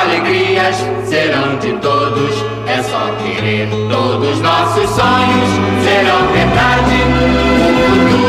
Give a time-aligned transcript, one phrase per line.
[0.00, 2.34] Alegrias serão de todos,
[2.66, 3.68] é só querer.
[3.90, 5.50] Todos nossos sonhos
[5.84, 8.19] serão verdade.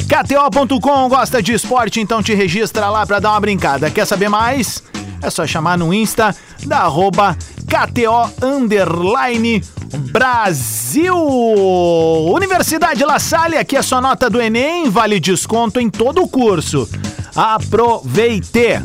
[0.09, 3.89] KTO.com gosta de esporte, então te registra lá pra dar uma brincada.
[3.89, 4.83] Quer saber mais?
[5.21, 6.35] É só chamar no Insta
[6.65, 9.63] da arroba KTO Underline
[10.11, 11.15] Brasil.
[11.15, 16.89] Universidade La Salle, aqui é sua nota do Enem, vale desconto em todo o curso.
[17.35, 18.81] Aproveite!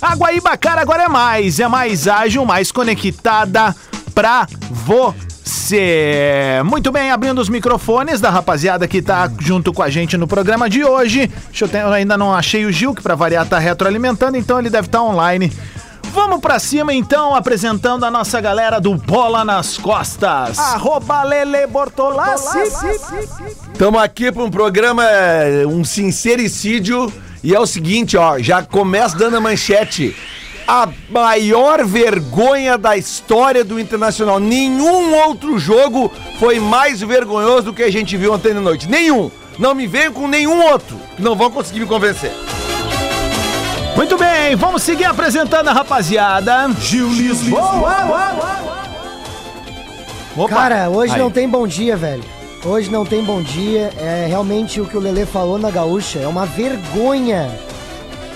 [0.00, 3.74] A Guaíba agora é mais, é mais ágil, mais conectada
[4.14, 6.60] pra você.
[6.64, 10.68] Muito bem, abrindo os microfones da rapaziada que tá junto com a gente no programa
[10.68, 11.30] de hoje.
[11.58, 14.68] Eu, ter, eu ainda não achei o Gil, que pra variar tá retroalimentando, então ele
[14.68, 15.50] deve estar online.
[16.14, 20.56] Vamos pra cima então, apresentando a nossa galera do Bola nas Costas.
[20.60, 22.56] Arroba Lele Bortolassi.
[23.72, 25.02] Estamos aqui para um programa,
[25.68, 27.12] um sincericídio.
[27.42, 30.14] E é o seguinte, ó, já começa dando a manchete.
[30.68, 34.38] A maior vergonha da história do Internacional.
[34.38, 38.88] Nenhum outro jogo foi mais vergonhoso do que a gente viu ontem de noite.
[38.88, 39.32] Nenhum.
[39.58, 40.96] Não me venham com nenhum outro.
[41.18, 42.30] Não vão conseguir me convencer.
[43.96, 46.68] Muito bem, vamos seguir apresentando a rapaziada.
[46.80, 47.62] Gil Lisboa.
[50.36, 50.54] Opa.
[50.54, 51.18] Cara, hoje Aí.
[51.18, 52.24] não tem bom dia, velho.
[52.64, 53.92] Hoje não tem bom dia.
[53.96, 56.18] É realmente o que o Lelê falou na gaúcha.
[56.18, 57.48] É uma vergonha.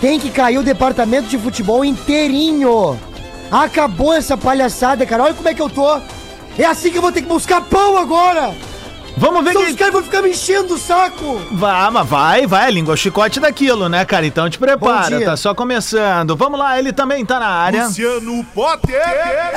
[0.00, 2.98] Tem que cair o departamento de futebol inteirinho.
[3.50, 5.24] Acabou essa palhaçada, cara.
[5.24, 6.00] Olha como é que eu tô.
[6.56, 8.54] É assim que eu vou ter que buscar pão agora.
[9.18, 9.70] Vamos ver Então quem...
[9.72, 11.40] os caras vão ficar me enchendo o saco.
[11.50, 14.24] Vai, mas vai, vai, a língua chicote daquilo, né, cara?
[14.24, 15.26] Então te prepara, Bom dia.
[15.26, 16.36] tá só começando.
[16.36, 17.86] Vamos lá, ele também tá na área.
[17.86, 19.02] Luciano Potter.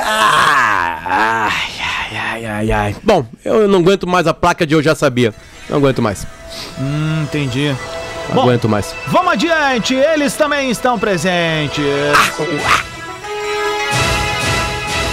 [0.00, 2.96] Ah, ai, ai, ai, ai.
[3.02, 5.32] Bom, eu não aguento mais a placa de eu já sabia.
[5.68, 6.26] Não aguento mais.
[6.78, 7.74] Hum, entendi.
[8.28, 8.42] Não Bom.
[8.42, 8.94] aguento mais.
[9.06, 11.84] Vamos adiante, eles também estão presentes.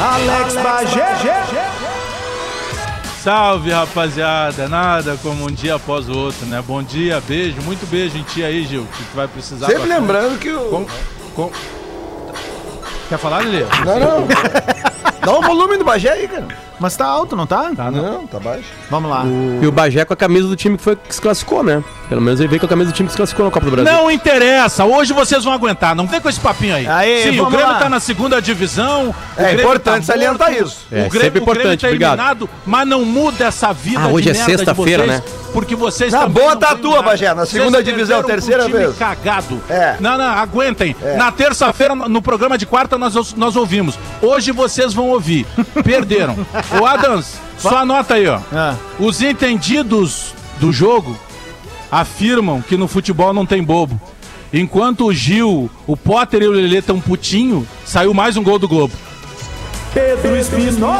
[0.01, 1.58] Alex Bagé.
[3.23, 4.67] Salve, rapaziada.
[4.69, 6.63] Nada como um dia após o outro, né?
[6.65, 7.61] Bom dia, beijo.
[7.63, 9.65] Muito beijo em ti aí, Gil, que tu vai precisar.
[9.67, 9.99] Sempre bastante.
[9.99, 10.69] lembrando que o.
[10.69, 10.87] Com-
[11.35, 11.51] com-
[13.09, 13.65] Quer falar, Lelê?
[13.85, 14.27] Não, não.
[15.25, 16.47] Dá o volume do Bagé aí, cara.
[16.79, 17.71] Mas tá alto, não tá?
[17.75, 18.01] Tá, não.
[18.19, 18.63] Não, tá baixo.
[18.89, 19.23] Vamos lá.
[19.61, 21.83] E o Bagé com a camisa do time que foi que se classificou, né?
[22.07, 23.71] Pelo menos ele veio com a camisa do time que se classificou na Copa do
[23.71, 23.91] Brasil.
[23.91, 26.87] Não interessa, hoje vocês vão aguentar, não vem com esse papinho aí.
[26.87, 27.79] Aí, Sim, o vamos Grêmio lá.
[27.79, 29.09] tá na segunda divisão.
[29.09, 30.79] o É Grêmio importante salientar isso.
[30.91, 32.13] É, o Grêmio, sempre o Grêmio importante, tá obrigado.
[32.13, 35.23] eliminado, mas não muda essa vida Ah, hoje de é merda de sexta-feira, vocês, né?
[35.53, 37.09] Porque vocês Na também boa não tá a ganham tua, nada.
[37.09, 38.97] Bagé, na Vocês segunda divisão, perderam terceira pro time vez.
[38.97, 39.61] cagado.
[39.67, 39.95] É.
[39.99, 40.95] Não, não, aguentem.
[41.17, 43.97] Na terça-feira, no programa de quarta, nós, nós ouvimos.
[44.21, 45.47] Hoje vocês vão ouvir.
[45.83, 46.37] Perderam.
[46.71, 48.39] Ô, Adams, só anota aí, ó.
[48.53, 48.75] Ah.
[48.99, 51.17] Os entendidos do jogo
[51.91, 53.99] afirmam que no futebol não tem bobo.
[54.51, 58.67] Enquanto o Gil, o Potter e o Lelê estão putinho, saiu mais um gol do
[58.67, 58.93] Globo.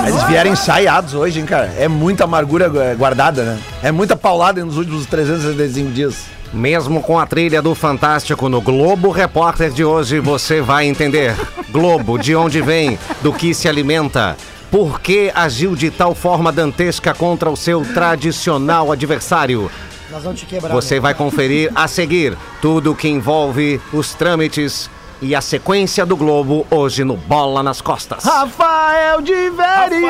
[0.08, 1.74] Eles vieram ensaiados hoje, hein, cara?
[1.78, 3.60] É muita amargura guardada, né?
[3.84, 6.26] É muita paulada nos últimos 365 dias.
[6.52, 11.36] Mesmo com a trilha do Fantástico no Globo Repórter de hoje, você vai entender.
[11.72, 14.36] Globo, de onde vem, do que se alimenta.
[14.72, 19.70] Por que agiu de tal forma dantesca contra o seu tradicional adversário?
[20.12, 20.72] Nós vamos te quebrar.
[20.74, 21.02] Você né?
[21.02, 24.90] vai conferir a seguir tudo que envolve os trâmites
[25.22, 28.24] e a sequência do Globo hoje no Bola nas Costas.
[28.24, 30.08] Rafael de Vério.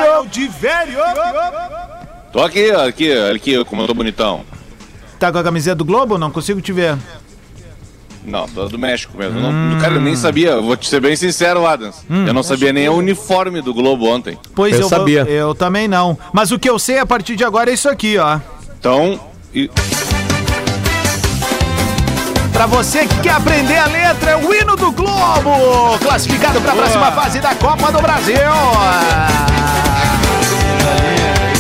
[2.32, 4.46] Tô aqui, aqui, aqui, como eu tô bonitão.
[5.18, 6.18] Tá com a camiseta do Globo?
[6.18, 6.98] Não consigo te ver.
[8.30, 9.40] Não, tô do México mesmo.
[9.40, 11.96] Não, cara, eu nem sabia, vou te ser bem sincero, Adams.
[12.10, 14.38] eu não sabia nem o uniforme do Globo ontem.
[14.56, 15.22] Pois Eu vou- sabia.
[15.24, 16.18] Eu também não.
[16.32, 18.40] Mas o que eu sei a partir de agora é isso aqui, ó.
[18.80, 19.20] Então,
[19.54, 19.70] e-
[22.54, 27.10] Pra você que quer aprender a letra, é o hino do Globo, classificado pra próxima
[27.14, 28.36] fase da Copa do Brasil.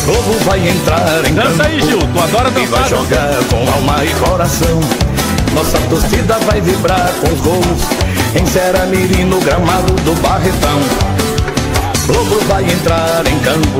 [0.05, 1.99] Globo vai entrar em Dança aí, Gil.
[1.99, 2.87] Tu adora e vai dançar.
[2.89, 4.79] jogar com alma e coração.
[5.53, 7.81] Nossa torcida vai vibrar com os gols
[8.35, 10.79] em Ceramiri no gramado do Barretão.
[12.07, 13.79] Globo vai entrar em campo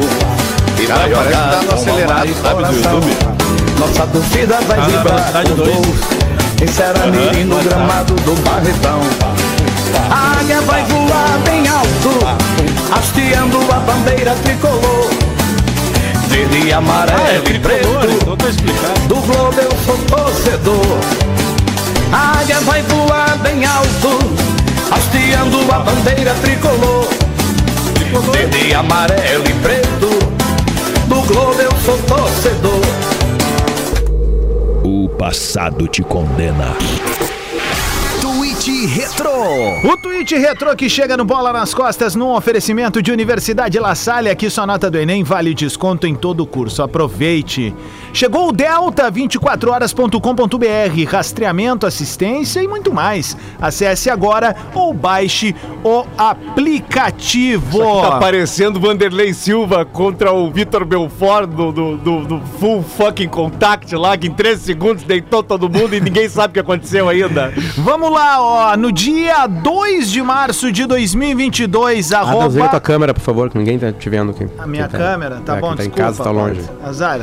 [0.81, 2.73] e parece jogar tá acelerado, sabe, do.
[2.73, 3.17] YouTube.
[3.79, 5.97] Nossa torcida vai na vibrar com os gols
[6.61, 8.99] em Ceramiri no gramado do Barretão.
[10.11, 12.19] A águia vai voar bem alto,
[12.91, 15.09] hasteando a bandeira tricolor.
[16.27, 17.87] Verde amarelo Ah, é e preto.
[18.21, 19.07] então tá.
[19.07, 20.99] Do Globo eu sou torcedor.
[22.11, 24.19] A águia vai voar bem alto,
[24.91, 27.07] hasteando a bandeira tricolor.
[28.31, 30.09] Verde, amarelo e preto.
[31.07, 32.81] Do Globo eu sou torcedor.
[34.83, 36.75] o passado te condena.
[38.69, 39.31] Tweet Retro.
[39.83, 44.29] O tweet Retro que chega no Bola nas Costas num oferecimento de Universidade La Salle.
[44.29, 46.83] Aqui sua nota do Enem vale desconto em todo o curso.
[46.83, 47.73] Aproveite.
[48.13, 51.09] Chegou o Delta 24horas.com.br.
[51.11, 53.35] Rastreamento, assistência e muito mais.
[53.59, 58.01] Acesse agora ou baixe o aplicativo.
[58.03, 63.95] Tá parecendo Vanderlei Silva contra o Vitor Belfort do, do, do- do Full Fucking Contact
[63.95, 67.51] lá, que em 13 segundos deitou todo mundo e ninguém sabe o que aconteceu ainda.
[67.75, 68.58] Vamos lá, ó.
[68.77, 72.79] No dia 2 de março de 2022, Adams, liga tua arroba...
[72.79, 74.47] câmera, por favor, que ninguém tá te vendo aqui.
[74.57, 76.01] A minha tá- câmera, tá é, bom, tá desculpa.
[76.01, 76.61] em casa tá longe.
[76.83, 77.21] Azar.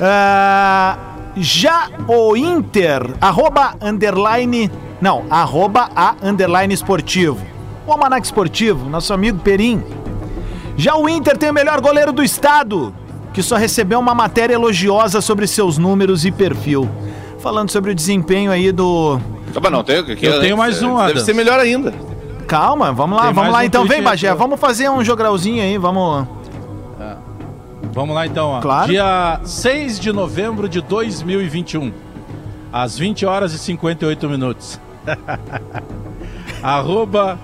[0.00, 0.98] Ah,
[1.36, 4.70] já o Inter, arroba underline,
[5.00, 7.38] não, arroba a underline esportivo.
[7.86, 9.82] O Almanac Esportivo, nosso amigo Perim.
[10.76, 12.92] Já o Inter tem o melhor goleiro do estado,
[13.32, 16.88] que só recebeu uma matéria elogiosa sobre seus números e perfil.
[17.38, 19.20] Falando sobre o desempenho aí do.
[19.56, 21.94] Tá, mas não, tem, aqui, Eu tenho mais um, Deve ser melhor ainda.
[22.46, 23.86] Calma, vamos lá, Tem vamos lá um então.
[23.86, 26.28] Vem, Bagé, vamos fazer um jogralzinho aí, vamos.
[27.90, 28.60] Vamos lá então, ó.
[28.60, 28.88] Claro.
[28.88, 31.90] Dia 6 de novembro de 2021,
[32.70, 34.78] às 20 horas e 58 minutos.
[36.62, 37.38] Arroba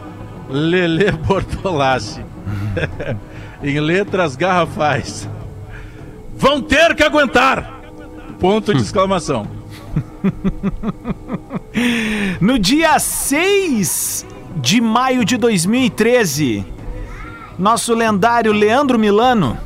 [0.50, 2.22] Lele Bortolassi.
[3.64, 5.26] em letras garrafais.
[6.36, 7.80] Vão ter que aguentar!
[8.38, 9.61] Ponto de exclamação.
[12.40, 16.64] No dia 6 de maio de 2013,
[17.58, 19.56] nosso lendário Leandro Milano.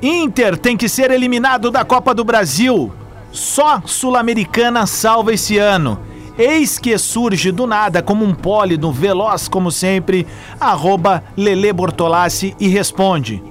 [0.00, 2.92] Inter tem que ser eliminado da Copa do Brasil.
[3.32, 5.98] Só Sul-Americana salva esse ano.
[6.38, 10.26] Eis que surge do nada como um pólido veloz como sempre,
[10.60, 13.42] arroba Lele Bortolassi e responde.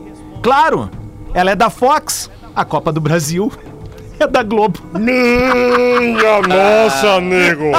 [0.42, 0.90] Claro,
[1.34, 3.52] ela é da Fox, a Copa do Brasil
[4.24, 4.80] é da Globo.
[4.98, 7.72] Minha nossa, nego.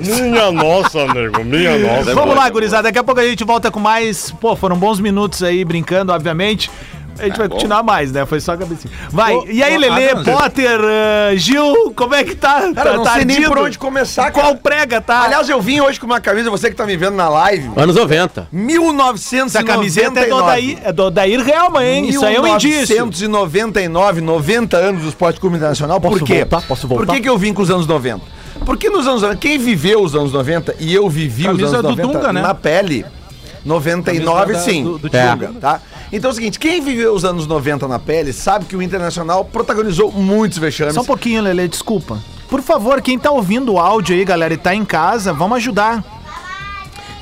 [0.00, 1.44] Minha nossa, nego.
[1.44, 2.14] Minha nossa.
[2.14, 2.84] Vamos lá, gurizada.
[2.84, 4.30] Daqui a pouco a gente volta com mais.
[4.30, 6.70] Pô, foram bons minutos aí brincando, obviamente.
[7.18, 7.54] A gente Tá vai bom.
[7.54, 8.24] continuar mais, né?
[8.26, 8.92] Foi só a cabecinha.
[9.10, 10.24] Vai, Ô, e aí, Lelê, Adams.
[10.28, 12.60] Potter, ah, Gil, como é que tá?
[12.74, 14.46] Cara, tá, não tá sei nem por onde começar, cara.
[14.48, 15.22] Qual prega tá?
[15.24, 17.94] Aliás, eu vim hoje com uma camisa, você que tá me vendo na live, Anos
[17.96, 18.48] 90.
[18.52, 19.46] 1999.
[19.46, 22.08] essa camiseta é do Odair, é do Odair Helman, hein?
[22.08, 22.94] Isso aí é um indício.
[22.96, 26.00] 1999, 90 anos do Esporte Clube Internacional.
[26.00, 26.38] Por Posso quê?
[26.38, 26.62] voltar?
[26.62, 27.06] Posso voltar?
[27.06, 28.20] Por que, que eu vim com os anos 90?
[28.64, 31.82] Porque nos anos 90, quem viveu os anos 90, e eu vivi Camisa os anos
[31.96, 32.42] do 90 Dunga, né?
[32.42, 33.04] na pele,
[33.64, 35.60] 99 Camisa da- sim, do- do Dunga, Dunga.
[35.60, 35.80] tá?
[36.12, 39.46] Então é o seguinte, quem viveu os anos 90 na pele sabe que o Internacional
[39.46, 40.94] protagonizou muitos vexames.
[40.94, 42.18] Só um pouquinho, Lelê, desculpa.
[42.50, 46.04] Por favor, quem tá ouvindo o áudio aí, galera, e tá em casa, vamos ajudar.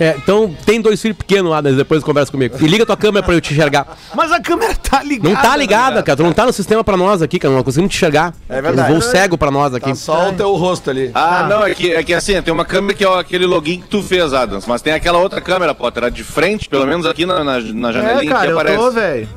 [0.00, 2.57] É, então tem dois filhos pequenos, Adams, depois conversa comigo.
[2.59, 3.99] E liga tua câmera pra eu te enxergar.
[4.16, 5.28] Mas a câmera tá ligada.
[5.35, 6.16] Não tá ligada, cara.
[6.16, 7.52] Tu não tá no sistema pra nós aqui, cara.
[7.54, 8.33] Não conseguimos te enxergar.
[8.49, 8.90] É verdade.
[8.90, 9.90] Um voo cego pra nós aqui.
[9.90, 11.11] Tá só o teu rosto ali.
[11.14, 13.88] Ah, não, é que, é que assim, tem uma câmera que é aquele login que
[13.88, 17.26] tu fez, Adams, mas tem aquela outra câmera, Potter, a de frente, pelo menos aqui
[17.26, 18.78] na, na, na É, janelinha cara, que eu aparece.
[18.78, 19.28] tô, velho.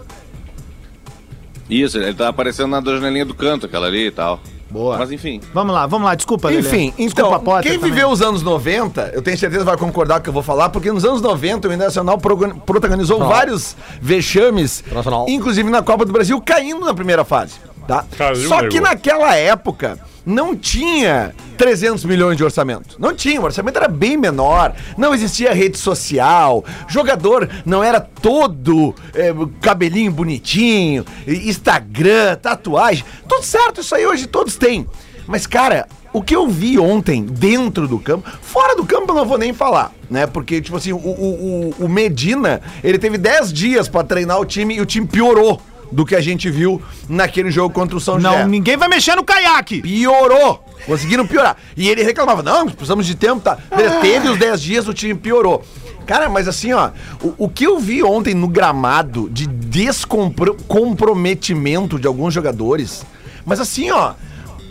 [1.70, 4.40] Isso, ele tá aparecendo na janelinha do canto, aquela ali e tal.
[4.74, 4.98] Boa.
[4.98, 5.40] Mas enfim.
[5.54, 6.62] Vamos lá, vamos lá, desculpa, Lelê.
[6.62, 7.92] Enfim, então, Desculpa, Potter, quem também.
[7.94, 10.70] viveu os anos 90, eu tenho certeza vai concordar com o que eu vou falar,
[10.70, 15.26] porque nos anos 90 o Internacional protagonizou vários vexames, Internacional.
[15.30, 17.54] inclusive na Copa do Brasil, caindo na primeira fase,
[17.88, 18.06] tá?
[18.18, 22.96] Caiu, Só que naquela época não tinha 300 milhões de orçamento.
[22.98, 28.96] Não tinha, o orçamento era bem menor, não existia rede social, jogador não era todo
[29.14, 34.88] é, cabelinho bonitinho, Instagram, tatuagem, tudo certo, isso aí hoje todos têm.
[35.28, 39.26] Mas, cara, o que eu vi ontem dentro do campo, fora do campo eu não
[39.26, 40.28] vou nem falar, né?
[40.28, 44.46] Porque, tipo assim, o, o, o- o Medina, ele teve 10 dias pra treinar o
[44.46, 45.62] time e o time piorou
[45.94, 48.40] do que a gente viu naquele jogo contra o São José.
[48.42, 49.82] Não, ninguém vai mexer no caiaque.
[49.82, 50.66] Piorou.
[50.86, 51.56] Conseguiram piorar.
[51.78, 53.58] E ele reclamava, não, precisamos de tempo, tá?
[53.74, 55.64] Beleza, Teve os 10 dias, o time piorou.
[56.06, 56.90] Cara, mas assim, ó,
[57.22, 63.06] o, o que eu vi ontem no gramado de descomprometimento de alguns jogadores,
[63.46, 64.14] mas assim, ó,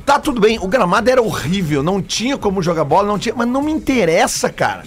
[0.05, 3.49] tá tudo bem, o gramado era horrível, não tinha como jogar bola, não tinha, mas
[3.49, 4.83] não me interessa, cara.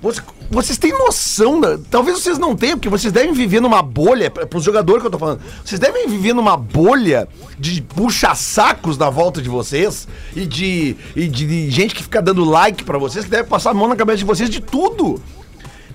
[0.00, 4.30] Você- Vocês têm noção, da- talvez vocês não tenham, porque vocês devem viver numa bolha,
[4.30, 7.26] para os jogadores que eu tô falando, vocês devem viver numa bolha
[7.58, 12.84] de puxa-sacos na volta de vocês e de, e de, gente que fica dando like
[12.84, 15.20] pra vocês, que deve passar a mão na cabeça de vocês de tudo.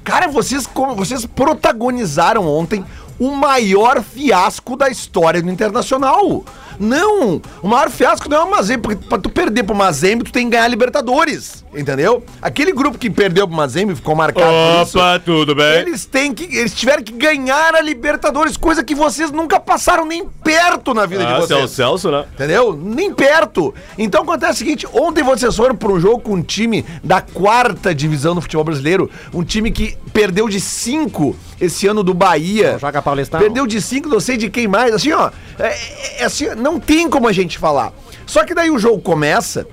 [0.03, 2.83] Cara, vocês, vocês protagonizaram ontem
[3.19, 6.43] o maior fiasco da história do Internacional.
[6.79, 7.41] Não!
[7.61, 10.45] O maior fiasco não é o Mazembe, porque pra tu perder pro Mazembe, tu tem
[10.45, 12.23] que ganhar a Libertadores, entendeu?
[12.41, 15.79] Aquele grupo que perdeu pro Mazembe, ficou marcado por isso, Opa, tudo bem?
[15.79, 20.25] eles têm que, eles tiveram que ganhar a Libertadores, coisa que vocês nunca passaram nem
[20.25, 21.59] perto na vida de Ah, vocês.
[21.59, 22.23] Celso, Celso, né?
[22.33, 22.71] Entendeu?
[22.73, 23.73] Nem perto.
[23.97, 27.93] Então acontece o seguinte: ontem vocês foram para um jogo com um time da quarta
[27.93, 29.09] divisão do futebol brasileiro.
[29.33, 32.77] Um time que perdeu de cinco esse ano do Bahia.
[32.79, 33.39] Joga Paulistão.
[33.39, 34.93] Perdeu de cinco, não sei de quem mais.
[34.93, 35.31] Assim, ó.
[35.57, 37.93] É, é assim, não tem como a gente falar.
[38.25, 39.67] Só que daí o jogo começa.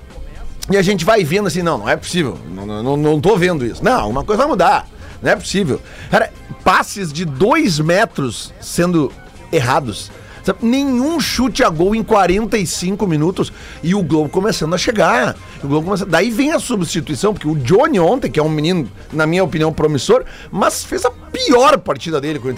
[0.69, 2.37] E a gente vai vendo assim, não, não é possível.
[2.49, 3.83] Não, não, não, não tô vendo isso.
[3.83, 4.87] Não, uma coisa vai mudar.
[5.21, 5.81] Não é possível.
[6.11, 6.31] Cara,
[6.63, 9.11] passes de dois metros sendo
[9.51, 10.11] errados.
[10.47, 10.59] Sabe?
[10.65, 13.51] Nenhum chute a gol em 45 minutos
[13.83, 15.35] e o Globo começando a chegar.
[15.63, 16.05] O Globo começa...
[16.05, 19.71] Daí vem a substituição, porque o Johnny ontem, que é um menino, na minha opinião,
[19.71, 22.53] promissor, mas fez a pior partida dele com,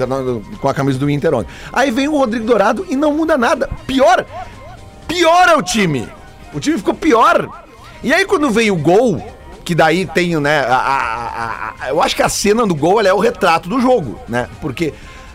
[0.59, 1.49] com a camisa do Inter ontem.
[1.73, 3.69] Aí vem o Rodrigo Dourado e não muda nada.
[3.85, 4.25] Pior,
[5.07, 6.07] piora o time.
[6.53, 7.49] O time ficou pior.
[8.03, 9.21] E aí quando veio o gol,
[9.65, 13.13] que daí tem, né, a, a- a- eu acho que a cena do gol é
[13.13, 14.47] o retrato do jogo, né?
[14.61, 14.93] Porque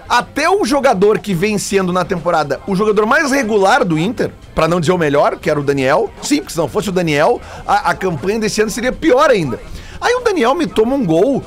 [0.08, 4.68] até o jogador que vem sendo na temporada o jogador mais regular do Inter, pra
[4.68, 7.40] não dizer o melhor, que era o Daniel, sim, porque se não fosse o Daniel,
[7.66, 9.61] a, a campanha desse ano seria pior ainda.
[10.00, 11.42] Aí o Daniel me toma um gol,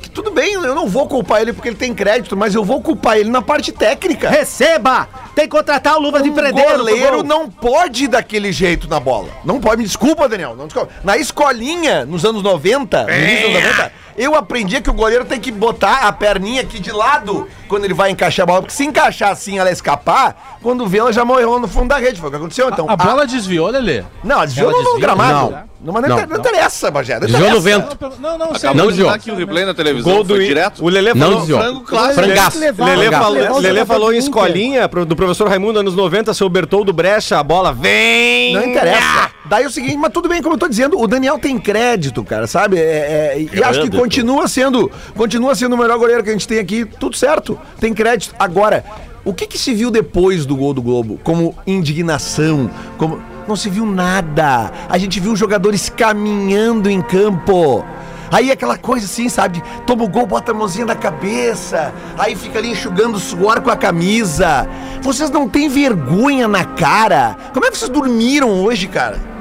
[0.00, 2.80] que tudo bem, eu não vou culpar ele porque ele tem crédito, mas eu vou
[2.80, 4.28] culpar ele na parte técnica.
[4.28, 5.08] Receba!
[5.34, 6.68] Tem que contratar o Luvas de Um Predeiro.
[6.68, 7.22] pro goleiro gol.
[7.24, 9.28] não pode ir daquele jeito na bola.
[9.44, 9.78] Não pode.
[9.78, 10.54] Me desculpa, Daniel.
[10.54, 10.90] Não desculpa.
[11.02, 15.24] Na escolinha, nos anos 90, no início dos anos 90, eu aprendi que o goleiro
[15.24, 18.60] tem que botar a perninha aqui de lado quando ele vai encaixar a bola.
[18.60, 22.20] Porque se encaixar assim ela escapar, quando vê, ela já morreu no fundo da rede.
[22.20, 22.68] Foi o que aconteceu.
[22.68, 24.04] Então, A bola desviou, Lelê?
[24.22, 25.00] Não, ela desviou Ela no, desvia?
[25.00, 25.50] gramado.
[25.50, 25.72] Não.
[25.82, 26.26] Não, mas não, Não.
[26.28, 27.14] não interessa, Bagé.
[27.18, 27.98] Não Desviou no vento.
[28.20, 29.10] Não, não, Acabou Não de desviou.
[29.10, 30.12] aqui o replay na televisão.
[30.12, 30.84] Gol do direto.
[30.84, 31.38] O Lelê Não falou.
[31.38, 31.60] desviou.
[31.60, 32.14] Frango clássico.
[32.22, 32.58] Frangaço.
[32.60, 36.92] Lelê, falou, o Lelê falou em escolinha pro- do professor Raimundo, anos 90, seu Bertoldo
[36.92, 38.54] Brecha, a bola vem.
[38.54, 39.30] Não interessa.
[39.44, 42.24] Daí é o seguinte, mas tudo bem, como eu tô dizendo, o Daniel tem crédito,
[42.24, 42.76] cara, sabe?
[42.76, 46.48] É, é, e acho que continua sendo, continua sendo o melhor goleiro que a gente
[46.48, 48.34] tem aqui, tudo certo, tem crédito.
[48.36, 48.84] Agora,
[49.24, 51.20] o que que se viu depois do gol do Globo?
[51.22, 53.22] Como indignação, como...
[53.46, 54.72] Não se viu nada.
[54.88, 57.84] A gente viu jogadores caminhando em campo.
[58.32, 59.62] Aí aquela coisa assim, sabe?
[59.86, 63.70] Toma o gol, bota a mãozinha na cabeça, aí fica ali enxugando o suor com
[63.70, 64.66] a camisa.
[65.02, 67.36] Vocês não têm vergonha na cara?
[67.52, 69.31] Como é que vocês dormiram hoje, cara?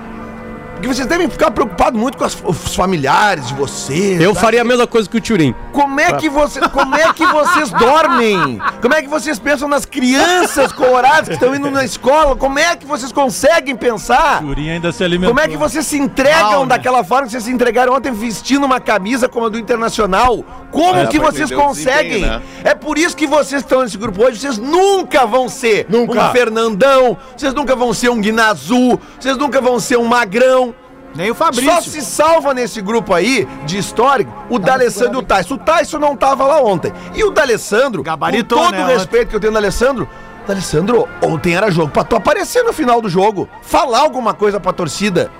[0.81, 4.19] Porque vocês devem ficar preocupados muito com as- os familiares de vocês.
[4.19, 4.39] Eu tá?
[4.41, 5.53] faria a mesma coisa que o Turim.
[5.71, 8.59] Como é que você, como é que vocês dormem?
[8.81, 12.35] Como é que vocês pensam nas crianças coloradas que estão indo na escola?
[12.35, 14.39] Como é que vocês conseguem pensar?
[14.41, 15.35] Turim ainda se alimentou.
[15.35, 16.69] Como é que vocês se entregam Mal, né?
[16.69, 20.43] daquela forma que vocês se entregaram ontem vestindo uma camisa como a do Internacional?
[20.71, 22.21] Como É, que vocês conseguem?
[22.21, 22.41] né?
[22.63, 24.39] É por isso que vocês estão nesse grupo hoje.
[24.39, 26.29] Vocês nunca vão ser Nunca.
[26.29, 30.70] um Fernandão, vocês nunca vão ser um Guinazu, vocês nunca vão ser um Magrão.
[31.15, 31.84] Nem o Só Fabrício.
[31.84, 35.56] se salva nesse grupo aí de histórico o D'Alessandro e o Tyson.
[35.56, 36.91] O Tyson não tava lá ontem.
[37.13, 40.08] E o D'Alessandro, Gabaritou, com todo né, o respeito que eu tenho do D'Alessandro,
[40.48, 44.74] D'Alessandro, ontem era jogo pra tu aparecer no final do jogo, falar alguma coisa pra
[44.74, 45.32] torcida.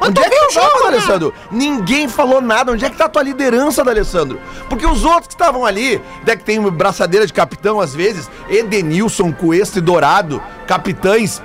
[0.00, 1.34] Onde é que tu jogo, Alessandro?
[1.50, 2.72] Ninguém falou nada.
[2.72, 4.40] Onde é que tá a tua liderança, D'Alessandro?
[4.68, 9.32] Porque os outros que estavam ali, né, que tem braçadeira de capitão às vezes, Edenilson,
[9.32, 11.40] Cuesta e Dourado, capitães.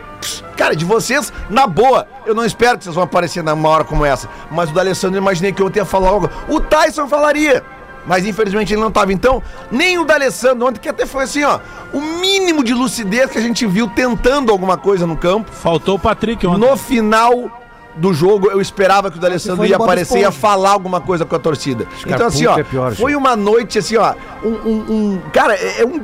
[0.58, 4.04] Cara, de vocês, na boa, eu não espero que vocês vão aparecer numa hora como
[4.06, 4.28] essa.
[4.52, 6.30] Mas o D'Alessandro, eu imaginei que ontem ia falar algo.
[6.48, 7.64] O Tyson falaria.
[8.06, 9.14] Mas infelizmente ele não tava.
[9.14, 11.60] Então, nem o D'Alessandro ontem, que até foi assim, ó,
[11.94, 15.52] o mínimo de lucidez que a gente viu tentando alguma coisa no campo.
[15.52, 16.60] Faltou o Patrick ontem.
[16.68, 17.52] No final
[17.96, 21.36] do jogo, eu esperava que o D'Alessandro ia aparecer e ia falar alguma coisa com
[21.36, 21.86] a torcida.
[22.16, 24.48] Então, assim, ó, é pior, foi uma noite, assim, ó, um.
[24.50, 26.02] um- um- cara, é, é um.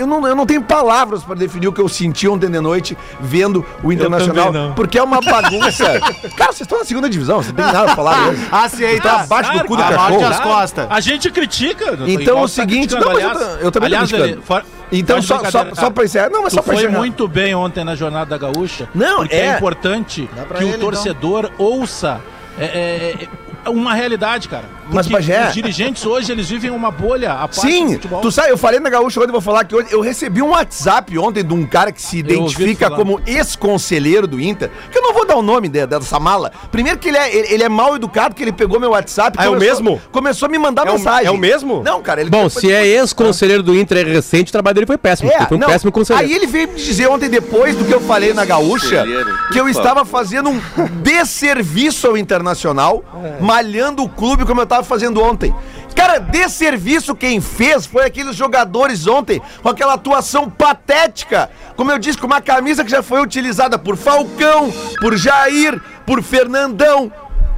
[0.00, 2.96] Eu não, eu não tenho palavras para definir o que eu senti ontem de noite
[3.20, 6.00] vendo o Internacional, porque é uma bagunça.
[6.36, 8.46] cara, vocês estão na segunda divisão, você não tem nada pra falar mesmo.
[8.50, 9.02] Aceita.
[9.02, 10.42] Tá abaixo do cu do A cachorro.
[10.42, 10.86] costas.
[10.88, 11.92] A gente critica.
[11.92, 14.30] Então, igual o tá seguinte- criticando, não, mas eu tô- eu também tô aliás, criticando.
[14.34, 16.30] Lelê, fora- Então, só, só, só pra encerrar.
[16.30, 16.98] Não, mas só Tu pra foi encerrar.
[16.98, 18.88] muito bem ontem na Jornada da Gaúcha.
[18.94, 19.46] Não, porque é.
[19.48, 20.80] é, importante que ele, o então.
[20.80, 22.20] torcedor ouça
[22.58, 23.28] é, é,
[23.66, 24.64] é uma realidade, cara.
[24.92, 28.20] Mas, Bagé- os dirigentes hoje, eles vivem uma bolha a parte do Sim, futebol.
[28.20, 31.16] tu sabe, eu falei na Gaúcha ontem, vou falar que hoje eu recebi um WhatsApp
[31.18, 35.26] ontem de um cara que se identifica como ex-conselheiro do Inter, que eu não vou
[35.26, 36.50] dar o nome de- dessa mala.
[36.70, 39.36] Primeiro que ele é, ele, ele é mal educado, que ele pegou meu WhatsApp.
[39.40, 40.00] Ah, é o mesmo?
[40.12, 41.26] Começou a me mandar É o- mensagem.
[41.26, 41.82] é o mesmo?
[41.82, 44.98] Não, cara, ele Bom, se é ex-conselheiro do Inter é recente, o trabalho dele foi
[44.98, 45.30] péssimo.
[45.30, 46.28] É, foi um não, péssimo conselheiro.
[46.28, 49.04] Aí ele veio me dizer ontem, depois do que eu falei na Gaúcha,
[49.52, 50.60] que eu estava fazendo um
[51.02, 53.02] desserviço ao Internacional,
[53.40, 55.54] malhando o clube como eu estava fazendo ontem.
[55.94, 61.50] Cara, desserviço quem fez foi aqueles jogadores ontem com aquela atuação patética.
[61.76, 66.22] Como eu disse, com uma camisa que já foi utilizada por Falcão, por Jair, por
[66.22, 67.12] Fernandão,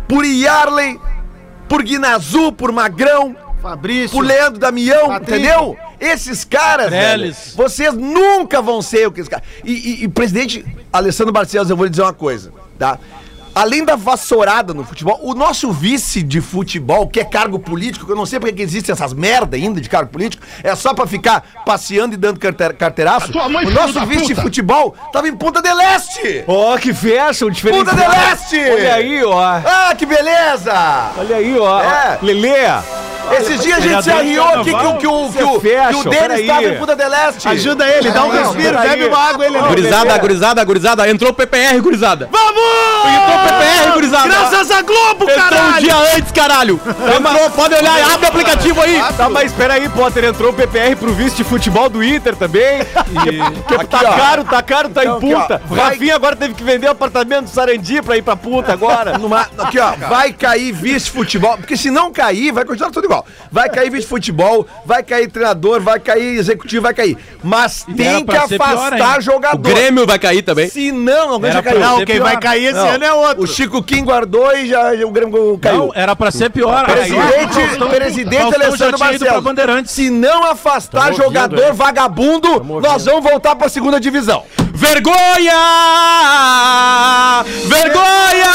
[0.09, 0.99] por Yarley,
[1.69, 4.11] por Guinazu, por Magrão, Fabrício.
[4.17, 5.33] por Leandro Damião, Patrick.
[5.33, 5.77] entendeu?
[6.01, 9.47] Esses caras, velho, vocês nunca vão ser o que esses caras.
[9.65, 12.99] E, e- e, presidente Alessandro Barcelos, eu vou lhe dizer uma coisa, tá?
[13.55, 18.13] Além da vassourada no futebol, o nosso vice de futebol, que é cargo político, que
[18.13, 21.07] eu não sei porque que existem essas merda ainda de cargo político, é só pra
[21.07, 23.31] ficar passeando e dando carte- carteiraço.
[23.31, 26.45] O nosso vice de futebol tava em Punta del Este!
[26.47, 27.85] Ó, que festa, o diferente.
[27.85, 28.59] Punta del Este!
[28.71, 29.41] Olha aí, ó.
[29.43, 31.11] Ah, que beleza!
[31.19, 31.81] Olha aí, ó.
[31.83, 32.19] É.
[32.23, 32.53] Lelê.
[33.39, 35.61] Esses dias a gente se de arriou aqui que, o- carnaval, que, o- que, o-
[35.61, 37.49] fecha, que o Denis estava em Punta del Este.
[37.49, 41.09] Ajuda ele, dá um respiro, bebe uma água, ele Gurizada, gurizada, gurizada.
[41.11, 42.29] Entrou o PPR, gurizada.
[42.33, 43.42] Vamos!
[43.43, 44.29] PPR, gurizada.
[44.29, 45.85] Graças a Globo, Entrou um caralho!
[45.85, 46.81] dia antes, caralho.
[47.17, 49.03] Entrou, pode olhar, abre o aplicativo aí.
[49.17, 52.79] Tá, mas peraí, Potter, entrou o PPR pro vice de futebol do Inter também.
[52.85, 54.13] Que, que tá Aqui, ó.
[54.17, 55.63] caro, tá caro, tá Então, em aqui, ó, punta.
[55.67, 59.17] vai- Rafinha agora teve que vender o apartamento do Sarandi pra ir pra punta agora.
[59.19, 63.27] Numa- aqui, ó, vai cair vice-futebol, porque se não cair, vai continuar tudo igual.
[63.51, 67.17] Vai cair vice-futebol, vai cair treinador, vai cair executivo, vai cair.
[67.43, 69.19] Mas tem era que ser pior afastar ainda.
[69.19, 69.63] O jogador.
[69.75, 70.69] Grêmio vai cair também.
[70.69, 71.81] Se não, não pra caiu.
[71.81, 72.25] Não, quem pior.
[72.25, 73.32] vai cair esse Não, ano é outro.
[73.39, 75.79] O Chico Kim guardou e já, já o Grêmio caiu.
[75.79, 76.85] Não, era pra ser pior.
[76.85, 79.43] Presidente, Faustão- presidente Faustão Alessandro.
[79.43, 79.93] Bandeirantes.
[79.93, 84.45] Se não afastar jogador vagabundo, nós vamos voltar pra segunda divisão.
[84.75, 85.53] Vergonha!
[87.67, 88.53] Vergonha!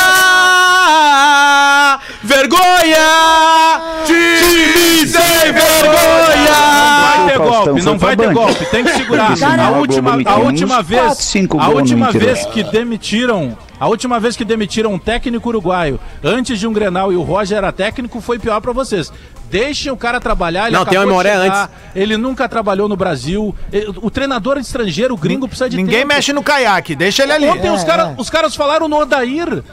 [2.28, 4.04] Vergonha!
[4.06, 6.58] Time sem vergonha!
[6.68, 9.32] Não vai ter golpe, não vai ter golpe, tem que segurar.
[9.60, 14.94] A última, a última vez, a última vez que demitiram, a última vez que demitiram
[14.94, 18.74] um técnico uruguaio antes de um Grenal e o Roger era técnico foi pior pra
[18.74, 19.12] vocês.
[19.50, 23.56] Deixem o cara trabalhar, ele Não, tem uma de chegar, Ele nunca trabalhou no Brasil.
[24.02, 26.08] O treinador estrangeiro, o gringo precisa de Ninguém tempo.
[26.14, 27.48] mexe no caiaque, deixa ele ali.
[27.48, 28.22] Ontem os, É, cara, é.
[28.22, 29.64] os caras falaram no Odair.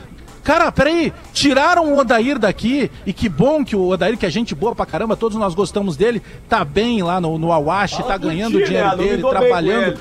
[0.45, 4.55] Cara, peraí, tiraram o Odair daqui e que bom que o Odair, que é gente
[4.55, 8.59] boa pra caramba, todos nós gostamos dele, tá bem lá no, no Awashi, tá ganhando
[8.59, 9.99] o dinheiro dele, trabalhando.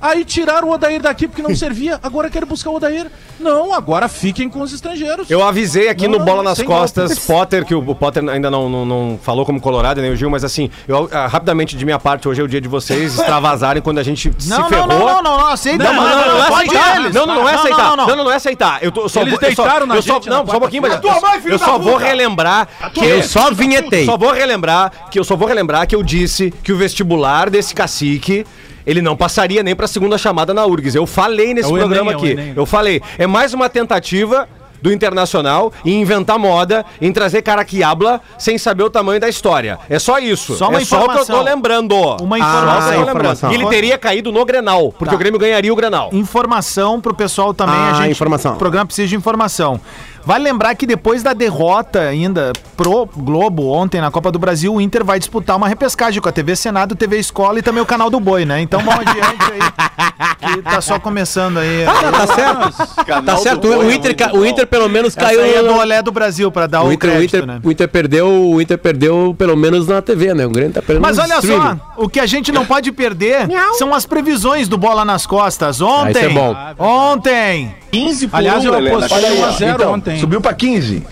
[0.00, 3.06] Aí tiraram o Odair daqui porque não servia, agora querem buscar o Odair.
[3.38, 5.30] Não, agora fiquem com os estrangeiros.
[5.30, 7.26] Eu avisei aqui Não, no não, Bola nas Costas, golpe.
[7.26, 10.44] Potter, que o, Potter ainda não, não, não falou como Colorado, nem o Gil, mas
[10.44, 13.98] assim, eu, ah, rapidamente de minha parte, hoje é o dia de vocês extravasarem quando
[13.98, 14.86] a gente se Não, não, ferrou.
[14.88, 15.84] não, não, não, não, aceita.
[15.84, 16.96] Não, não, não, não, é pode aceitar.
[16.96, 17.14] eles.
[17.14, 17.82] Não, não, não é Não, aceitar.
[17.84, 18.06] não, não.
[18.06, 18.78] Não, não, não é aceitar.
[18.82, 21.00] Eu tô, só Eles vou- deitaram na eu só- Não, só um pouquinho, mas
[21.44, 24.04] eu, só vou relembrar que Eu só vinhetei.
[24.06, 27.74] Só vou relembrar que eu só vou relembrar que eu disse que o vestibular desse
[27.74, 28.46] cacique
[28.90, 30.94] ele não passaria nem pra segunda chamada na URGS.
[30.96, 32.40] Eu falei nesse É programa Enem, é o aqui.
[32.40, 32.52] Enem.
[32.56, 34.48] Eu falei, é mais uma tentativa
[34.82, 39.28] do Internacional em inventar moda, em trazer cara que habla sem saber o tamanho da
[39.28, 39.78] história.
[39.90, 40.56] É só isso.
[40.56, 41.42] Só uma é só o que eu tô informação.
[41.44, 41.94] lembrando.
[41.94, 42.90] Uma tô informação.
[42.90, 43.08] lembrando.
[43.10, 43.52] informação.
[43.52, 45.14] E ele teria caído no Grenal, porque Tá.
[45.16, 46.08] o Grêmio ganharia o Grenal.
[46.12, 47.74] Informação pro pessoal também.
[47.76, 48.54] Ah, a gente, informação.
[48.54, 49.78] O programa precisa de informação.
[50.24, 54.80] Vale lembrar que depois da derrota ainda pro Globo ontem na Copa do Brasil, o
[54.80, 58.10] Inter vai disputar uma repescagem com a TV Senado, TV Escola e também o canal
[58.10, 58.60] do Boi, né?
[58.60, 61.84] Então vamos adiante aí, que tá só começando aí.
[61.84, 63.24] Ah, tá certo.
[63.24, 63.68] Tá certo.
[63.68, 64.38] Boi O é Inter, bom.
[64.38, 65.40] o Inter pelo menos Essa caiu.
[65.42, 67.60] aí é do Olé do Brasil, pra dar O o, Inter, o, crédito, Inter, né?
[67.64, 70.46] o Inter perdeu, o Inter perdeu pelo menos na TV, né?
[70.46, 71.78] O Grêmio tá perdendo Mas no olha streaming.
[71.78, 75.80] só, o que a gente não pode perder são as previsões do Bola nas Costas.
[75.80, 76.06] Ontem.
[76.06, 76.56] Ah, isso é bom.
[76.78, 77.74] Ontem.
[77.90, 79.32] 15 por Aliás, eu um, apostei Copa.
[79.34, 80.20] 1 a 0 ontem.
[80.20, 81.06] Subiu pra 15.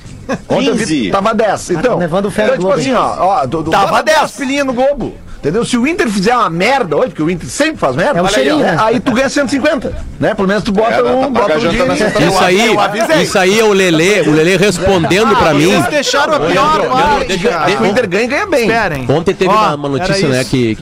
[0.48, 1.10] Ontem eu vi, 15.
[1.10, 1.70] tava 10.
[1.70, 4.18] Então, tá levando fé então, tipo Globo, assim, ó, ó do, do, Tava bota 10.
[4.20, 5.14] 10 pilinha no Globo.
[5.38, 5.64] Entendeu?
[5.64, 8.36] Se o Inter fizer uma merda hoje, porque o Inter sempre faz merda, É olha
[8.36, 8.76] aí, né?
[8.80, 9.94] aí tu ganha 150.
[10.18, 10.34] Né?
[10.34, 11.92] Pelo menos tu bota É, um, bota um dinheiro.
[11.94, 15.70] Isso aí, isso aí é o Lelê, o Lelê respondendo pra mim.
[15.70, 17.28] Eles deixaram a pior parte.
[17.28, 18.62] deixa- que o Inter ganha e ganha bem.
[18.62, 19.06] Esperem.
[19.08, 20.76] Ontem teve Ó, uma, uma notícia, né, que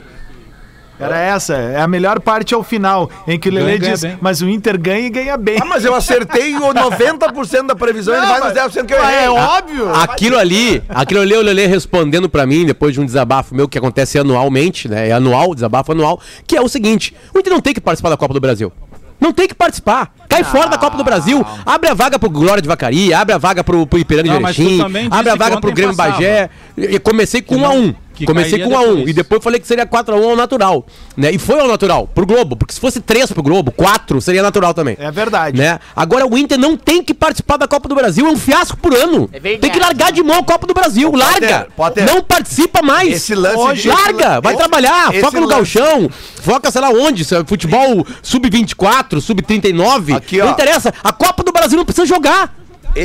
[0.99, 1.55] Era essa.
[1.55, 4.17] É a melhor parte ao final, em que o ganha diz, bem.
[4.19, 5.57] mas o Inter ganha e ganha bem.
[5.61, 9.13] Ah, mas eu acertei o 90% da previsão, ele vai nos 10% que eu Mas
[9.13, 9.25] errei.
[9.25, 9.93] é óbvio.
[9.93, 13.67] aquilo ali, aquilo ali é o Lelê respondendo pra mim depois de um desabafo meu
[13.67, 15.09] que acontece anualmente, né?
[15.09, 18.17] É anual, desabafo anual, que é o seguinte: o Inter não tem que participar da
[18.17, 18.71] Copa do Brasil.
[19.19, 20.13] Não tem que participar.
[20.29, 21.43] Cai fora da Copa do Brasil.
[21.65, 24.61] Abre a vaga pro Glória de Vacaria, abre a vaga pro, pro Ipiranga Não, de
[24.61, 24.79] Erechim,
[25.09, 26.17] abre a que vaga pro Grêmio passava.
[26.17, 26.49] Bagé.
[26.77, 29.09] E e comecei com 1 a 1 que Comecei com 1 a 1 depois.
[29.09, 30.85] E depois falei que seria 4 a 1 ao natural.
[31.15, 31.31] Né?
[31.31, 32.55] E foi ao natural, pro Globo.
[32.55, 34.95] Porque se fosse 3 pro Globo, 4 seria natural também.
[34.99, 35.57] É verdade.
[35.57, 35.79] Né?
[35.95, 38.93] Agora o Inter não tem que participar da Copa do Brasil, é um fiasco por
[38.93, 39.27] ano.
[39.61, 41.67] tem que largar de mão a Copa do Brasil, larga.
[41.75, 43.13] Potter, não participa mais.
[43.13, 46.09] esse lance Hoje, larga, vai esse- trabalhar, foca no lance- galchão,
[46.41, 50.51] foca sei lá onde, se é futebol sub-24, sub-39, Aqui, não ó.
[50.51, 50.93] interessa.
[51.03, 52.53] A Copa do Brasil não precisa jogar.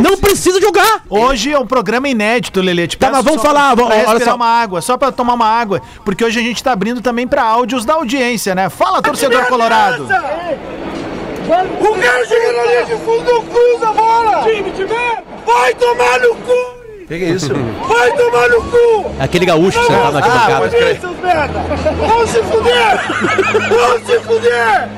[0.01, 1.03] Não precisa jogar.
[1.09, 2.87] Hoje é um programa inédito, Lelê.
[2.87, 4.35] Te Tá, mas vamos só falar, pra vamos- olha só.
[4.35, 7.43] uma água, só pra tomar uma água, porque hoje a gente tá abrindo também pra
[7.43, 8.69] áudios da audiência, né?
[8.69, 10.05] Fala, torcedor colorado.
[10.05, 14.43] O cara chega na linha de fundo, cruza a bola!
[14.45, 15.25] Time de merda!
[15.45, 16.82] Vai tomar no cu!
[17.13, 17.53] Que, que é isso?
[17.87, 19.11] Vai tomar no cu!
[19.21, 20.61] Aquele gaúcho sentado na arquibancada.
[20.61, 20.99] pode crer.
[20.99, 21.59] seus merda!
[21.99, 23.69] Vão se fuder!
[23.69, 24.89] Vão se fuder!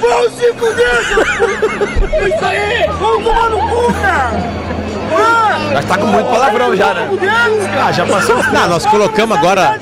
[0.00, 1.00] Vão se fuder!
[2.26, 2.88] Isso aí!
[2.88, 4.58] Vão tomar no cu, cara!
[5.16, 7.08] Ah, Já tá com muito palavrão já, né?
[7.86, 8.36] Ah, já passou.
[8.52, 9.80] Não, nós colocamos agora,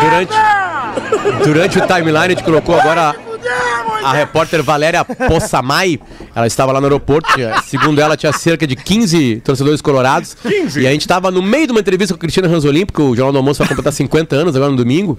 [0.00, 0.34] durante,
[1.42, 3.14] durante o timeline, a gente colocou agora
[4.04, 5.98] a repórter Valéria Possamay,
[6.34, 10.34] ela estava lá no aeroporto, tinha- segundo ela, tinha cerca de 15 torcedores colorados.
[10.34, 10.80] 15.
[10.80, 13.14] E a gente estava no meio de uma entrevista com a Cristina Ranzolin, porque o
[13.14, 15.18] Jornal do Almoço vai completar 50 anos agora no domingo.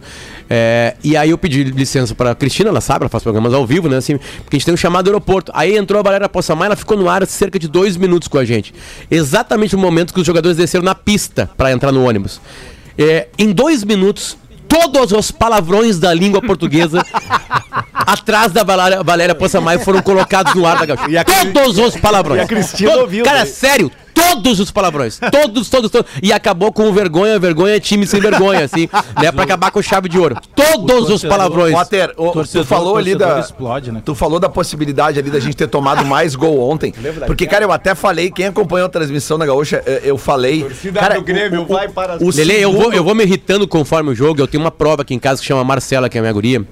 [0.50, 3.66] É, e aí eu pedi licença para a Cristina, ela sabe, ela faz programas ao
[3.66, 3.98] vivo, né?
[3.98, 5.52] Assim, porque a gente tem um chamado do aeroporto.
[5.56, 8.46] Aí entrou a Valéria Possamay, ela ficou no ar cerca de dois minutos com a
[8.46, 8.74] gente.
[9.10, 12.40] Exatamente no momento que os jogadores desceram na pista para entrar no ônibus.
[12.98, 17.06] É, em dois minutos, todos os palavrões da língua portuguesa
[18.20, 21.06] atrás da Valéria, Valéria Possamay foram colocados no ar da gaúcha.
[21.54, 22.42] Todos os palavrões.
[22.42, 23.48] E a Cristina Todo- ouviu Cara, daí.
[23.48, 25.20] sério, todos os palavrões.
[25.32, 26.10] Todos, todos, todos.
[26.24, 28.88] E acabou com vergonha, vergonha, time sem vergonha, assim,
[29.22, 29.30] né?
[29.32, 30.38] Pra acabar com chave de ouro.
[30.56, 31.74] Todos os palavrões.
[31.74, 33.40] Potter, o- tu Torcedor- falou ali da.
[33.40, 34.02] explode, né?
[34.04, 36.94] Tu falou da possibilidade ali da gente ter tomado mais gol ontem.
[37.28, 40.66] Porque, cara, eu até falei, quem acompanhou a transmissão da Gaúcha, eu, eu falei.
[40.94, 44.16] cara, do Grêmio vai para o Lele, eu vou, eu vou me irritando conforme o
[44.16, 44.40] jogo.
[44.42, 46.66] Eu tenho uma prova aqui em casa que chama Marcela, que é a minha guria.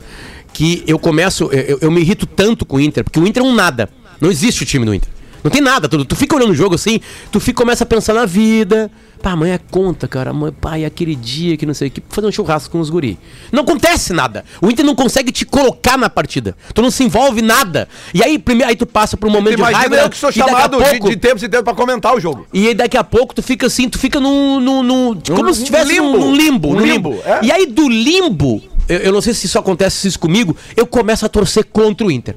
[0.54, 3.46] Que eu começo, eu, eu- me irrito tanto com o Inter, porque o Inter é
[3.46, 3.89] um nada.
[4.22, 5.10] Não existe o time do Inter.
[5.44, 5.89] Não tem nada.
[5.89, 8.89] Tu, tu fica olhando o jogo assim, tu fica, começa a pensar na vida.
[9.22, 10.30] Pá, amanhã é conta, cara.
[10.32, 12.02] Amanhã, pai, aquele dia que não sei o que.
[12.10, 13.18] Fazer um churrasco com os guri.
[13.52, 14.46] Não acontece nada.
[14.62, 16.56] O Inter não consegue te colocar na partida.
[16.74, 17.89] Tu não se envolve nada.
[18.13, 19.96] E aí, primeiro, aí tu passa por um momento de raiva.
[19.96, 22.46] eu que sou chamado de, pouco- de tempos em tempos pra comentar o jogo.
[22.54, 24.60] e aí daqui a pouco tu fica assim, tu fica num.
[24.62, 26.18] num, num- como se estivesse limbo.
[26.18, 26.70] num, limbo.
[26.70, 27.22] Um limbo, limbo.
[27.26, 27.39] é.
[27.44, 31.26] E aí do limbo, eu, eu não sei se isso acontece isso comigo, eu começo
[31.26, 32.36] a torcer contra o Inter.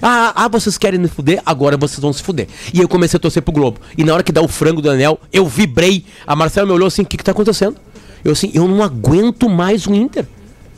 [0.00, 1.42] Ah, ah, vocês querem me fuder?
[1.44, 2.48] Agora vocês vão se fuder.
[2.72, 3.80] E eu comecei a torcer pro Globo.
[3.96, 6.04] E na hora que dá o frango do anel, eu vibrei.
[6.26, 7.76] A Marcela me olhou assim: o que, que tá acontecendo?
[8.24, 10.26] Eu assim, eu não aguento mais o Inter.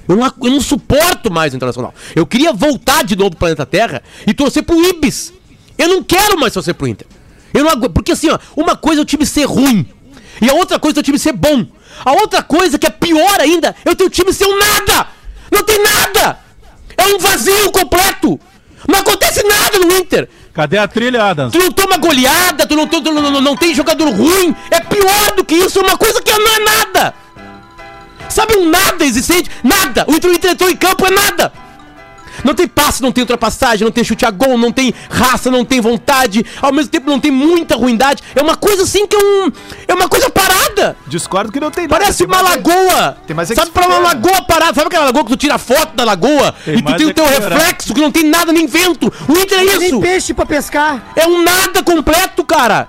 [0.09, 1.95] Eu não, eu não suporto mais o Internacional.
[2.15, 5.33] Eu queria voltar de novo pro planeta Terra e torcer pro Ibis.
[5.79, 7.07] Eu não quero mais torcer pro Inter.
[7.55, 7.93] Eu não aguento.
[7.93, 9.87] Porque assim, ó, uma coisa é o time ser ruim.
[10.41, 11.67] E a outra coisa é o time ser bom.
[12.05, 15.07] A outra coisa, que é pior ainda, é o teu time ser um nada.
[15.53, 16.39] Não tem nada.
[16.97, 18.41] É um vazio completo.
[18.89, 20.29] Não acontece nada no Inter.
[20.53, 21.53] Cadê a trilha, Adams?
[21.53, 24.55] Tu não toma goleada, tu não, tu não, não, não tem jogador ruim.
[24.71, 27.15] É pior do que isso, é uma coisa que não é nada.
[28.29, 29.51] Sabe um nada existente?
[29.63, 30.05] Nada.
[30.09, 31.53] O Inter entrou em campo é nada.
[32.45, 35.65] Não tem passe, não tem ultrapassagem, não tem chute a gol, não tem raça, não
[35.65, 38.23] tem vontade, ao mesmo tempo não tem muita ruindade.
[38.35, 39.53] É uma coisa assim que é um.
[39.89, 40.97] É uma coisa parada.
[41.07, 41.99] Discordo que não tem nada.
[41.99, 43.17] Parece tem uma mais- lagoa.
[43.27, 44.75] Tem mais é Sabe pra uma lagoa parada?
[44.75, 47.15] Sabe aquela lagoa que tu tira foto da lagoa Tem e tu tem é o
[47.15, 47.59] teu que piorar.
[47.59, 49.13] reflexo que não tem nada nem vento?
[49.29, 50.01] O Inter é Nem isso.
[50.01, 51.03] peixe pra pescar.
[51.17, 52.89] É um nada completo, cara.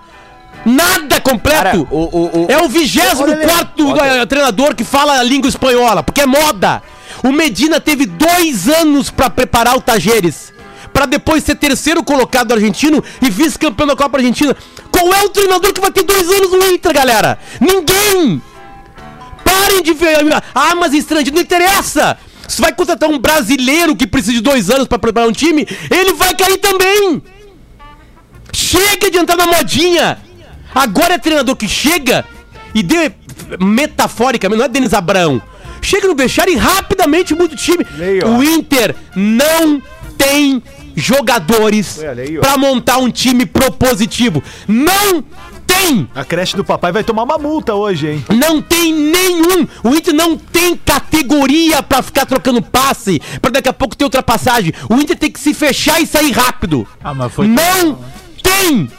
[0.65, 1.87] Nada completo.
[1.89, 6.03] o, o, o- É o vigésimo Olha, quarto eh, treinador que fala a língua espanhola,
[6.03, 6.81] porque é moda.
[7.23, 10.51] O Medina teve dois anos pra preparar o Tajeres.
[10.93, 14.55] Pra depois ser terceiro colocado argentino e vice-campeão da Copa Argentina.
[14.91, 17.39] Qual é o treinador que vai ter dois anos no Inter, galera?
[17.59, 18.41] Ninguém!
[19.43, 20.17] Parem de ver.
[20.53, 22.17] Ah, mas estrangeiro, não interessa!
[22.47, 26.13] Se vai contratar um brasileiro que precisa de dois anos pra preparar um time, ele
[26.13, 27.23] vai cair também!
[28.51, 30.19] Chega de entrar na modinha!
[30.75, 32.25] Agora é treinador que chega
[32.75, 33.11] e dê
[33.59, 35.41] metaforicamente, não é Denis Abrão.
[35.81, 37.85] Chega no vestiário e rapidamente muda o time.
[37.99, 39.81] aí, o Inter não
[40.17, 40.61] tem
[40.95, 41.99] jogadores
[42.39, 44.43] pra montar um time propositivo.
[44.67, 45.23] Não
[45.65, 46.07] tem!
[46.13, 48.25] A creche do papai vai tomar uma multa hoje, hein?
[48.29, 49.67] Não tem nenhum.
[49.83, 54.73] O Inter não tem categoria pra ficar trocando passe, pra daqui a pouco ter ultrapassagem.
[54.89, 56.87] O Inter tem que se fechar e sair rápido.
[57.03, 57.47] Ah, mas foi.
[57.47, 57.99] Não
[58.43, 58.89] tem!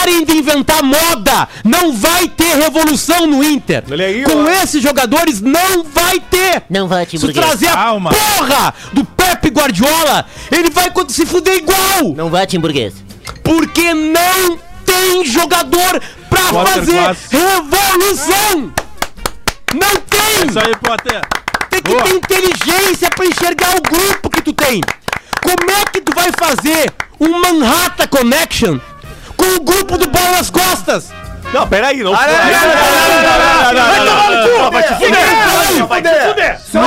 [0.00, 1.46] Parem de inventar moda!
[1.62, 3.84] Não vai ter revolução no Inter!
[3.92, 4.48] Aí, Com ó.
[4.48, 6.62] esses jogadores não vai ter!
[6.70, 7.44] Não vai, Se Timburguês.
[7.46, 8.10] trazer a Calma.
[8.10, 12.14] porra do Pepe Guardiola, ele vai se fuder igual!
[12.16, 12.94] Não vai, Timburguês.
[13.44, 17.18] Porque não tem jogador pra Walter fazer Glass.
[17.30, 18.72] revolução!
[19.74, 20.48] Não tem!
[20.48, 21.20] Isso aí, Potter.
[21.68, 22.02] Tem que Boa.
[22.04, 24.80] ter inteligência pra enxergar o grupo que tu tem.
[25.42, 28.78] Como é que tu vai fazer um Manhattan Connection
[29.56, 31.10] o grupo do Bola nas Costas?
[31.52, 32.12] Não, peraí, não.
[32.14, 32.28] Vai
[34.04, 34.70] tomar no cu!
[34.70, 35.86] Vai te fuder!
[35.86, 36.60] Vai te fuder!
[36.72, 36.82] Não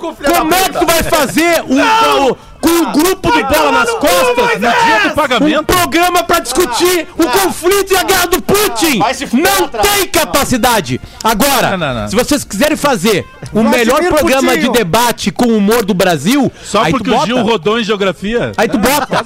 [0.00, 0.32] vai!
[0.38, 4.54] Como é que tu vai fazer um, o- com o grupo do Bola nas Costas
[4.54, 5.64] No dia do um pagamento.
[5.64, 9.00] programa pra discutir o conflito e a guerra do Putin.
[9.34, 10.98] Não tem capacidade.
[11.22, 12.08] Agora, Não, não, não.
[12.08, 16.90] se vocês quiserem fazer o melhor programa de debate com humor do Brasil, Só aí
[16.92, 17.26] porque tu o bota.
[17.26, 18.52] Gil rodou em geografia.
[18.56, 19.24] Aí tu bota.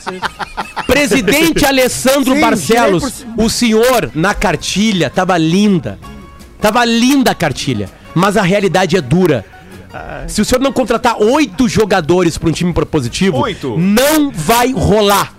[0.86, 5.98] Presidente Alessandro Sim, Barcelos, o senhor na cartilha tava linda.
[6.60, 9.44] Tava linda a cartilha, mas a realidade é dura.
[10.28, 13.76] Se o senhor não contratar oito jogadores para um time propositivo, Oito?
[13.78, 15.34] não vai rolar.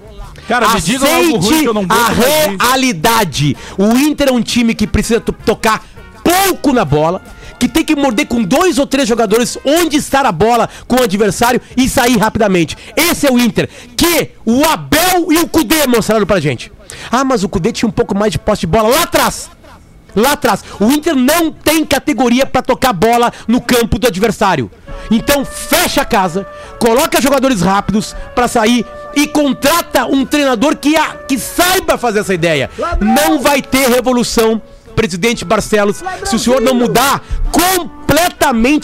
[0.47, 3.55] Cara, me digam algo ruim que eu não vou a realidade.
[3.77, 5.83] O Inter é um time que precisa to- tocar
[6.23, 7.21] pouco na bola,
[7.59, 11.03] que tem que morder com dois ou três jogadores onde estar a bola com o
[11.03, 12.75] adversário e sair rapidamente.
[12.95, 16.71] Esse é o Inter, que o Abel e o Cudê mostraram pra gente.
[17.12, 19.51] Ah, mas o Cudê tinha um pouco mais de posse de bola lá atrás.
[20.15, 24.69] Lá atrás, o Inter não tem categoria pra tocar bola no campo do adversário.
[25.11, 26.45] Então fecha a casa,
[26.79, 32.33] coloca jogadores rápidos pra sair e contrata um treinador que, a, que saiba fazer essa
[32.33, 32.69] ideia.
[32.99, 34.61] Não vai ter revolução,
[34.95, 37.98] presidente Barcelos, se o senhor não mudar completamente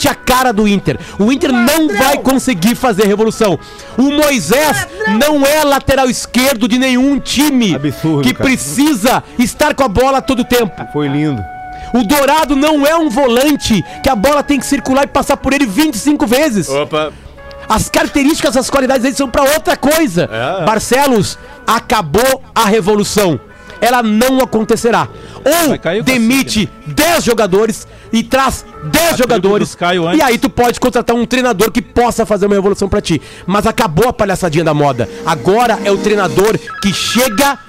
[0.08, 1.00] a cara do Inter.
[1.20, 3.60] O Inter não vai conseguir fazer revolução.
[3.98, 4.88] O Moisés
[5.20, 8.46] não é lateral esquerdo de nenhum time Absurdo, que cara.
[8.46, 10.74] precisa estar com a bola todo tempo.
[10.92, 11.44] Foi lindo.
[11.94, 15.54] O Dourado não é um volante que a bola tem que circular e passar por
[15.54, 16.68] ele 25 vezes.
[16.70, 17.14] Opa.
[17.68, 20.30] As características, as qualidades dele são pra outra coisa.
[20.32, 20.66] É.
[20.66, 23.40] Barcelos, acabou a revolução.
[23.82, 25.08] Ela não acontecerá.
[25.44, 29.76] Ou demite 10 jogadores e traz 10 jogadores.
[30.18, 33.22] E aí tu pode contratar um treinador que possa fazer uma revolução pra ti.
[33.46, 35.08] Mas acabou a palhaçadinha da moda.
[35.26, 37.60] Agora é o treinador que chega,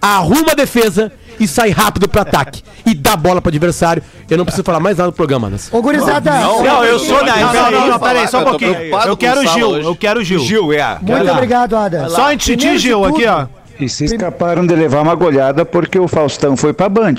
[0.00, 2.62] arruma a defesa e sai rápido pro ataque.
[2.86, 4.02] E dá a bola pro adversário.
[4.28, 5.72] Eu não preciso falar mais nada no programa, Nas.
[5.72, 6.30] Ô, gurizada.
[6.40, 8.74] Não, Não, eu sou da- Não, não, não, não, peraí, só um pouquinho.
[9.06, 10.40] Eu quero o Gil, eu quero o Gil.
[10.40, 10.98] Gil, é.
[11.00, 12.08] Muito obrigado, Ada.
[12.08, 13.46] Só antes de Gil, aqui, ó.
[13.80, 17.14] E se escaparam de levar uma goleada porque o Faustão foi pra Band.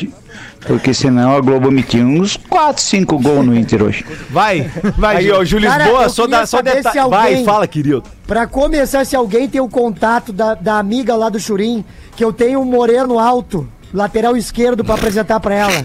[0.68, 4.06] Porque senão a Globo metia uns 4, 5 gols no Inter hoje.
[4.30, 6.94] Vai, vai, Aí, ó, Júlio Cara, Lisboa, só, dá, só saber detalhe.
[6.94, 8.04] se alguém- Vai, fala, querido.
[8.28, 11.84] Pra começar, se alguém tem o contato da, da amiga lá do Churim,
[12.16, 15.84] que eu tenho um moreno alto, lateral esquerdo, pra apresentar pra ela.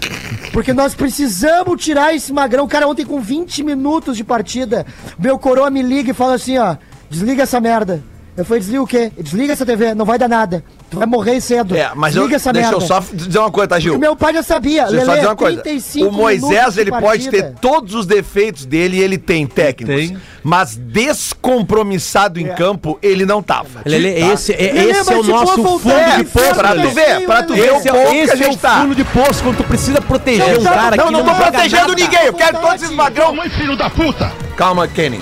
[0.53, 2.65] Porque nós precisamos tirar esse magrão.
[2.65, 4.85] O cara ontem com 20 minutos de partida,
[5.19, 6.77] meu coroa me liga e fala assim, ó,
[7.09, 8.03] desliga essa merda.
[8.37, 9.13] Eu falei, desliga o quê?
[9.17, 10.65] Desliga essa TV, não vai dar nada.
[10.91, 11.77] Tu vai morrer cedo.
[11.77, 12.85] É, mas eu, desliga essa deixa merda.
[12.85, 13.95] eu só dizer uma coisa, tá, Gil?
[13.95, 14.87] O meu pai já sabia.
[14.87, 15.63] Deixa eu só dizer uma coisa.
[15.63, 20.19] 35 O Moisés, ele pode ter todos os defeitos dele e ele tem técnicos.
[20.43, 23.83] Mas descompromissado em campo, ele não tava.
[23.85, 24.33] Lelê, Tá?
[24.33, 27.21] esse, é, Lelê, esse é o tipo, nosso fundo é, de poço, Pra tu ver,
[27.27, 28.83] pra tu ver o é, que a esse é o gente tá.
[28.83, 31.39] fundo de poço quando tu precisa proteger um Não, cara Não, que não não tô
[31.39, 32.25] joga protegendo ninguém.
[32.27, 33.35] Eu quero todos esses magrão.
[33.51, 34.33] filho da puta!
[34.57, 35.21] Calma, Kenny.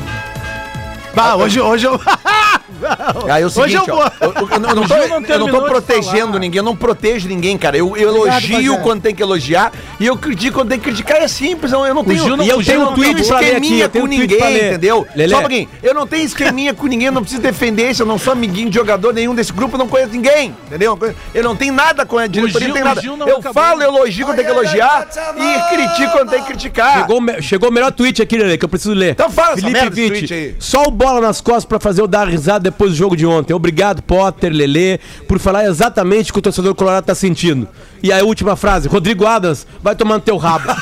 [1.15, 2.01] Bah, hoje, hoje eu.
[3.31, 5.49] Aí é o seguinte, Hoje eu ó, eu, eu- eu não, tô, não eu não
[5.49, 7.77] tô protegendo ninguém, eu não protejo ninguém, cara.
[7.77, 8.83] Eu, Obrigado, elogio Bagé.
[8.83, 11.19] quando tem que elogiar e eu critico quando tem que criticar.
[11.23, 12.23] É simples, eu não tenho.
[12.25, 15.07] Gil não- E eu tenho um tweet pra aqui, esqueminha tenho com ninguém, entendeu?
[15.15, 15.31] Lelê.
[15.33, 15.69] Só um pouquinho.
[15.83, 18.69] Eu não tenho esqueminha com ninguém, eu não preciso defender isso, eu não sou amiguinho
[18.71, 20.99] de jogador nenhum desse grupo, eu não conheço ninguém, entendeu?
[21.35, 23.03] Eu não tenho nada com a diretoria, não tenho nada.
[23.31, 23.53] Eu acabou.
[23.53, 25.07] falo, elogio quando tem que elogiar
[25.37, 27.01] e critico quando tem que criticar.
[27.01, 29.13] Chegou, chegou o melhor tweet aqui, Lelê, que eu preciso ler.
[29.13, 30.57] Então fala Felipe aí.
[30.59, 33.53] só o bola nas costas pra fazer eu dar risada depois do jogo de ontem.
[33.53, 34.99] Obrigado, Potter, Lelê,
[35.29, 37.69] por falar exatamente o que o torcedor colorado tá sentindo.
[38.03, 40.65] E aí, a última frase, Rodrigo Adams, vai tomar no teu rabo.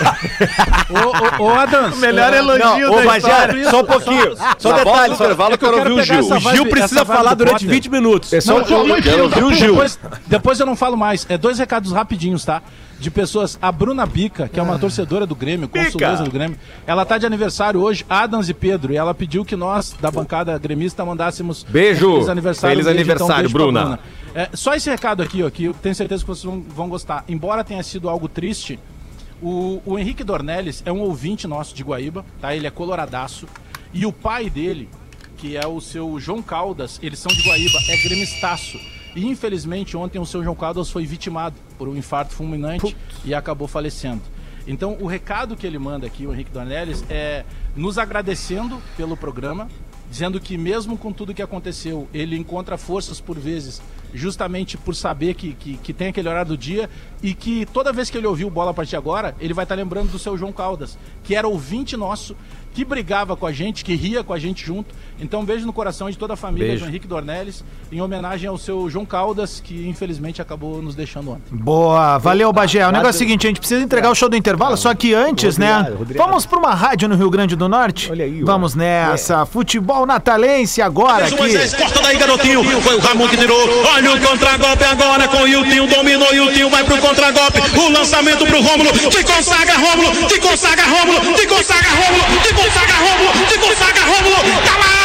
[0.91, 1.99] Ô, ô, ô, Adams.
[1.99, 3.71] Melhor é, elogio Não, ô, da Bagé, história.
[3.71, 4.37] só um pouquinho.
[4.59, 5.17] Só um volta detalhe.
[5.17, 5.25] Só...
[5.25, 6.21] intervalo, eu quero ouvir o Gil.
[6.35, 7.71] O Gil precisa falar durante Potter.
[7.71, 8.33] 20 minutos.
[8.33, 9.73] É só Não, um- só muito quero ouvir o Gil.
[9.73, 11.27] Depois, depois eu não falo mais.
[11.29, 12.63] É dois recados rapidinhos, tá?
[12.99, 13.59] De pessoas.
[13.63, 17.25] A Bruna Bica, que é uma torcedora do Grêmio, consuleza do Grêmio, ela tá de
[17.27, 22.15] aniversário hoje, Adams e Pedro, e ela pediu que nós, da bancada gremista, mandássemos Beijo.
[22.15, 22.77] feliz aniversário.
[22.77, 23.99] Feliz um beijo, aniversário, beijo pra Bruna.
[24.35, 27.10] É, só esse recado aqui, ó, que eu tenho certeza que vocês vão, vão gostar.
[27.29, 28.79] Embora tenha sido algo triste,
[29.43, 32.55] o, o Henrique Dornelles é um ouvinte nosso de Guaíba, tá?
[32.55, 33.47] Ele é coloradaço.
[33.93, 34.89] E o pai dele,
[35.37, 38.79] que é o seu João Caldas, eles são de Guaíba, é gremistaço.
[39.17, 43.67] E infelizmente ontem o seu João Caldas foi vitimado por um infarto fulminante e acabou
[43.67, 44.23] falecendo.
[44.67, 47.45] Então o recado que ele manda aqui, o Henrique Dornelles, é
[47.75, 49.69] nos agradecendo pelo programa,
[50.11, 53.81] dizendo que mesmo com tudo que aconteceu, ele encontra forças por vezes,
[54.15, 56.89] justamente por saber que, que, que tem aquele horário do dia
[57.23, 59.75] e que toda vez que ele ouviu o bola a partir agora, ele vai estar
[59.75, 62.37] lembrando do seu João Caldas, que era ouvinte nosso,
[62.73, 64.95] que brigava com a gente, que ria com a gente junto.
[65.21, 66.85] Então, um beijo no coração de toda a família Beijo.
[66.85, 71.43] do Henrique Dornelles, em homenagem ao seu João Caldas, que infelizmente acabou nos deixando ontem.
[71.51, 72.87] Boa, valeu, Bagé.
[72.87, 75.13] O negócio é o seguinte, a gente precisa entregar o show do intervalo, só que
[75.13, 75.95] antes, né?
[76.17, 78.11] Vamos pra uma rádio no Rio Grande do Norte?
[78.11, 78.47] Olha aí, ó.
[78.47, 79.45] Vamos nessa.
[79.45, 81.37] Futebol natalense agora aqui.
[81.37, 82.65] corta daí, garotinho.
[82.81, 83.59] Foi o Ramon que tirou.
[83.95, 85.87] Olha o contragolpe agora com o Hiltinho.
[85.87, 87.61] Dominou o Hiltinho vai pro contragolpe.
[87.79, 88.91] O lançamento pro Rômulo.
[88.93, 90.29] Te consagra, Rômulo.
[90.29, 91.35] Te consagra, Rômulo.
[91.35, 92.43] Te consagra, Rômulo.
[92.43, 92.60] Te consagra, Rômulo.
[92.61, 94.37] Te consagra, Rômulo.
[94.37, 95.00] Tá lá, tá lá,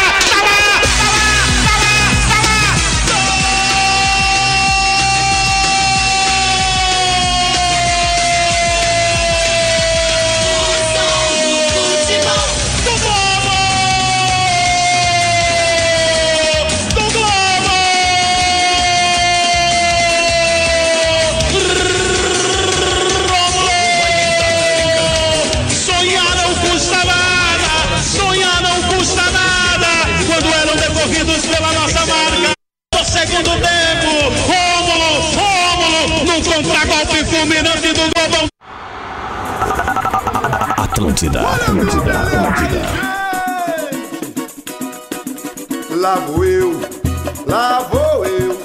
[46.06, 46.80] Lá vou eu,
[47.48, 48.56] lá vou eu.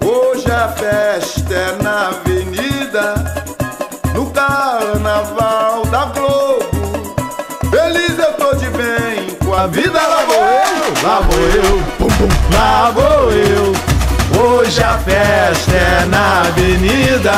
[0.00, 3.14] Hoje a festa é na avenida,
[4.14, 6.64] no carnaval da Globo.
[7.68, 10.00] Feliz eu tô de bem com a vida.
[10.00, 12.28] Lá vou eu, lá vou eu, bum, bum.
[12.56, 13.72] lá vou eu.
[14.40, 17.32] Hoje a festa é na avenida,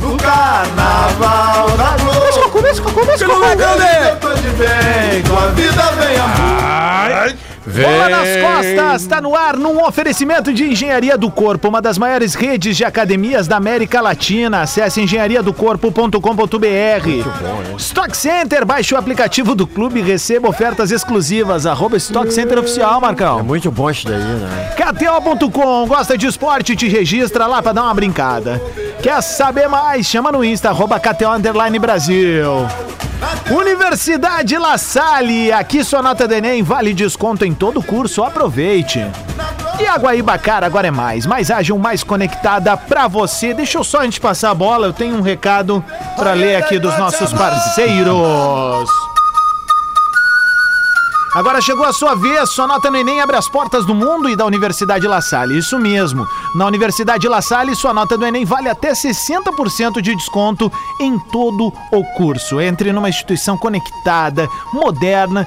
[0.00, 2.20] no carnaval da Globo.
[2.20, 7.49] Feliz eu tô de bem com a vida, vem amor.
[7.70, 12.34] Bola nas costas, tá no ar num oferecimento de Engenharia do Corpo, uma das maiores
[12.34, 14.62] redes de academias da América Latina.
[14.62, 17.78] Acesse engenhariadocorpo.com.br.
[17.78, 21.66] Stock Center, baixe o aplicativo do clube e receba ofertas exclusivas.
[21.66, 23.44] Arroba Stock Center Oficial, Marcão.
[23.44, 24.74] Muito bom isso daí, né?
[24.76, 26.74] KTO.com, gosta de esporte?
[26.74, 28.60] Te registra lá pra dar uma brincada.
[29.02, 30.06] Quer saber mais?
[30.06, 32.66] Chama no Insta, arroba KTO Underline Brasil.
[33.50, 39.04] Universidade La Salle, aqui sua nota do Enem vale desconto em todo curso, aproveite.
[39.78, 43.54] E a Guaíbacara agora é mais, mais ágil, mais conectada pra você.
[43.54, 45.82] Deixa eu só antes de passar a bola, eu tenho um recado
[46.16, 48.90] pra ler aqui dos nossos parceiros.
[51.32, 54.34] Agora chegou a sua vez, sua nota no Enem abre as portas do mundo e
[54.34, 55.56] da Universidade La Salle.
[55.56, 56.26] Isso mesmo.
[56.56, 61.72] Na Universidade La Salle, sua nota do Enem vale até 60% de desconto em todo
[61.92, 62.60] o curso.
[62.60, 65.46] Entre numa instituição conectada, moderna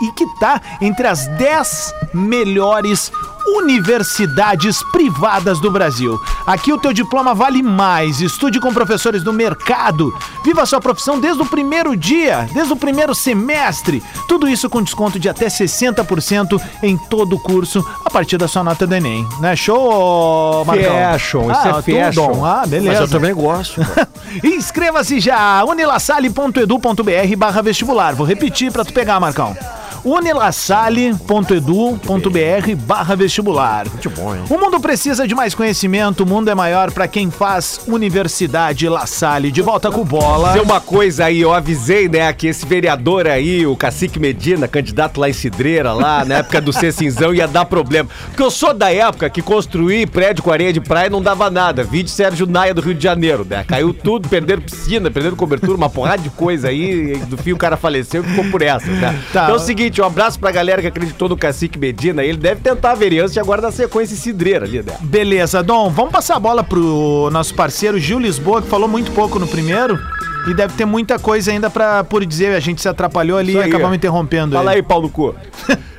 [0.00, 3.10] e, que está entre as 10 melhores
[3.46, 6.18] universidades privadas do Brasil.
[6.46, 8.20] Aqui o teu diploma vale mais.
[8.20, 10.12] Estude com professores do mercado.
[10.44, 14.02] Viva a sua profissão desde o primeiro dia, desde o primeiro semestre.
[14.28, 18.62] Tudo isso com desconto de até 60% em todo o curso a partir da sua
[18.62, 19.26] nota do Enem.
[19.40, 19.56] Né?
[19.56, 20.94] Show, Marcão?
[20.94, 22.32] Fashion, isso é tu, fashion.
[22.32, 22.44] Dom.
[22.44, 23.00] Ah, beleza.
[23.00, 23.80] Mas eu também gosto.
[24.44, 28.14] Inscreva-se já, unilassale.edu.br barra vestibular.
[28.14, 29.56] Vou repetir pra tu pegar, Marcão.
[30.04, 33.86] unilassale.edu.br barra vestibular.
[33.88, 34.42] Muito bom, hein?
[34.50, 39.06] O mundo precisa de mais conhecimento, o mundo é maior pra quem faz Universidade La
[39.06, 39.50] Salle.
[39.50, 40.48] De volta com bola.
[40.48, 45.20] Dizer uma coisa aí, eu avisei, né, que esse vereador aí, o Cacique Medina, candidato
[45.20, 48.08] lá em Cidreira, lá na época do Cecinzão, ia dar problema.
[48.26, 51.84] Porque eu sou da época que construir prédio com areia de praia não dava nada.
[51.84, 53.64] Vídeo Sérgio Naia do Rio de Janeiro, né?
[53.66, 57.14] Caiu tudo, perderam piscina, perderam cobertura, uma porrada de coisa aí.
[57.14, 59.18] e Do fim o cara faleceu e ficou por essa, né?
[59.32, 59.44] Tá.
[59.44, 62.22] Então é o seguinte, um abraço pra galera que acreditou no Cacique Medina.
[62.24, 64.94] Ele deve tentar a vereança e agora na sequência Cidreira ali, né?
[65.00, 69.38] Beleza, Dom, vamos passar a bola pro nosso parceiro Gil Lisboa, que falou muito pouco
[69.38, 69.98] no primeiro.
[70.46, 72.54] E deve ter muita coisa ainda pra por dizer.
[72.54, 74.80] A gente se atrapalhou ali e acabamos interrompendo Fala ele.
[74.80, 75.34] aí, pau no cu.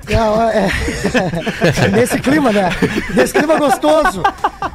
[0.07, 0.69] Não, é-
[1.91, 2.69] Nesse clima, né?
[3.15, 4.21] Nesse clima gostoso.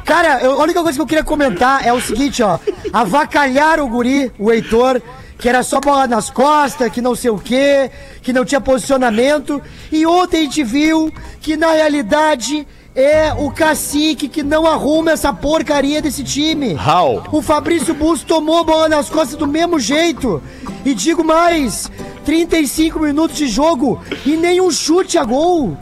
[0.05, 2.59] Cara, eu- a única coisa que eu queria comentar é o seguinte, ó.
[2.93, 5.01] Avacalharam o guri, o Heitor,
[5.41, 7.91] que era só bola nas costas, que não sei o quê,
[8.22, 9.61] que não tinha posicionamento.
[9.91, 11.11] E ontem a gente viu
[11.41, 16.74] que, na realidade, é o cacique que não arruma essa porcaria desse time.
[16.74, 17.24] How?
[17.32, 20.43] O Fabrício Bus tomou bola nas costas do mesmo jeito.
[20.84, 21.91] E digo mais,
[22.26, 25.76] 35 minutos de jogo e nenhum chute a gol.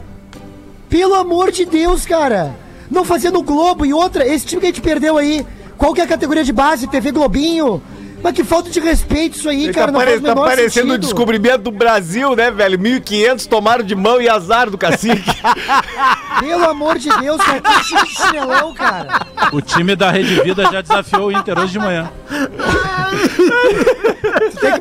[0.87, 2.55] Pelo amor de Deus, cara.
[2.89, 5.45] Não fazendo Globo e outra, esse time que a gente perdeu aí,
[5.77, 6.87] qual que é a categoria de base?
[6.87, 7.81] TV Globinho?
[8.21, 9.87] Mas que falta de respeito isso aí, Ele cara.
[9.87, 12.77] tá, não pare- faz o tá menor parecendo o descobrimento do Brasil, né, velho?
[12.77, 15.23] 1.500 tomaram de mão e azar do cacique.
[16.39, 19.25] Pelo amor de Deus, cara, que time de chinelão, cara.
[19.51, 22.09] O time da Rede Vida já desafiou o Inter hoje de manhã.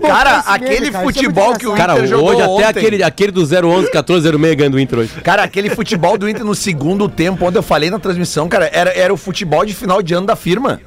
[0.00, 1.76] Cara, aquele cara, é futebol que o engraçado.
[1.76, 2.64] Cara, Inter jogou hoje até ontem.
[2.66, 5.12] aquele, aquele do 011 1406 ganhando o Inter hoje.
[5.22, 8.90] Cara, aquele futebol do Inter no segundo tempo, onde eu falei na transmissão, cara, era,
[8.90, 10.80] era o futebol de final de ano da firma.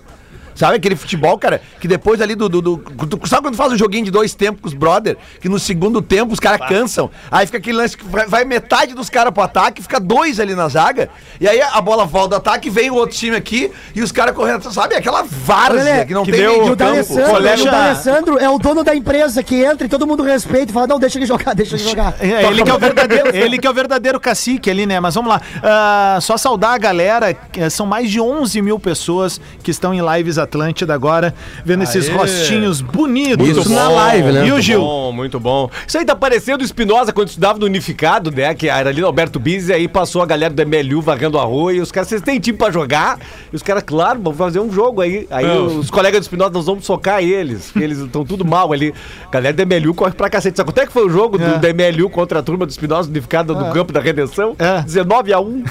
[0.56, 2.48] Sabe aquele futebol, cara, que depois ali do.
[2.50, 5.18] do, do- tu- sabe quando faz um joguinho de dois tempos com os brother?
[5.40, 7.10] Que no segundo tempo os caras cansam.
[7.32, 10.54] Aí fica aquele lance que vai, vai metade dos caras pro ataque, fica dois ali
[10.56, 11.10] na zaga.
[11.40, 14.36] E aí a bola volta do ataque, vem o outro time aqui e os caras
[14.36, 14.72] correndo.
[14.72, 17.38] Sabe aquela várzea Olha, que não que tem meio E o D'Alessandro, campo.
[17.68, 20.88] o D'Alessandro é o dono da empresa que entra e todo mundo respeita e fala,
[20.88, 22.14] não, deixa ele jogar, deixa ele jogar.
[22.20, 25.00] É, ele, que é o verdadeiro, ele que é o verdadeiro cacique ali, né?
[25.00, 25.42] Mas vamos lá.
[25.64, 27.34] Ah, só saudar a galera.
[27.34, 31.34] que São mais de 11 mil pessoas que estão em Lives Atlântida agora,
[31.66, 34.42] vendo esses rostinhos bonitos Muito na bom, live, né?
[34.46, 34.82] E o Muito Gil?
[34.82, 35.70] bom, muito bom.
[35.88, 38.54] Isso aí tá parecendo o Espinosa quando estudava no Unificado, né?
[38.54, 41.74] Que era ali no Alberto e aí passou a galera do MLU varrendo a rua,
[41.74, 43.20] e os caras, vocês têm time pra jogar?
[43.52, 45.28] E os caras, claro, vão fazer um jogo aí.
[45.30, 48.94] Aí os colegas do Espinosa, nós vamos socar eles, que eles estão tudo mal ali.
[49.28, 50.58] A galera do MLU corre pra cacete.
[50.58, 51.58] Sabe quanto é que foi o jogo do, É.
[51.60, 54.56] do MLU contra a turma do Espinosa Unificado do Campo da Redenção?
[54.60, 54.82] É.
[54.82, 55.64] 19 a 1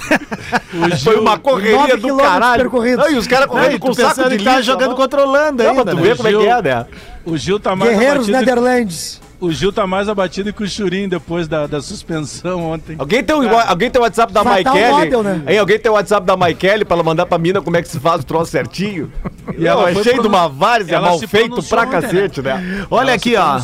[1.03, 2.71] Foi uma correria do caralho.
[2.71, 4.97] Não, e os caras correndo com saco de que tá jogando não.
[4.97, 6.09] contra a Holanda Não, ainda, mas tu né?
[6.09, 6.87] vê como é que é, né?
[7.25, 8.39] O Gil tá mais Guerreiros abatido.
[8.39, 9.21] Netherlands.
[9.41, 12.95] O Gil tá mais abatido que o Churim depois da, da suspensão ontem.
[12.99, 15.17] Alguém tem, o, alguém tem o WhatsApp da Maikele?
[15.23, 15.43] né?
[15.49, 17.89] Hein, alguém tem o WhatsApp da Maikele pra ela mandar pra mina como é que
[17.89, 19.11] se faz o troço certinho?
[19.57, 22.85] E ela ela é pro- de uma várzea, ela mal feito pra ontem, cacete, né?
[22.91, 23.61] Olha Ela aqui, ó.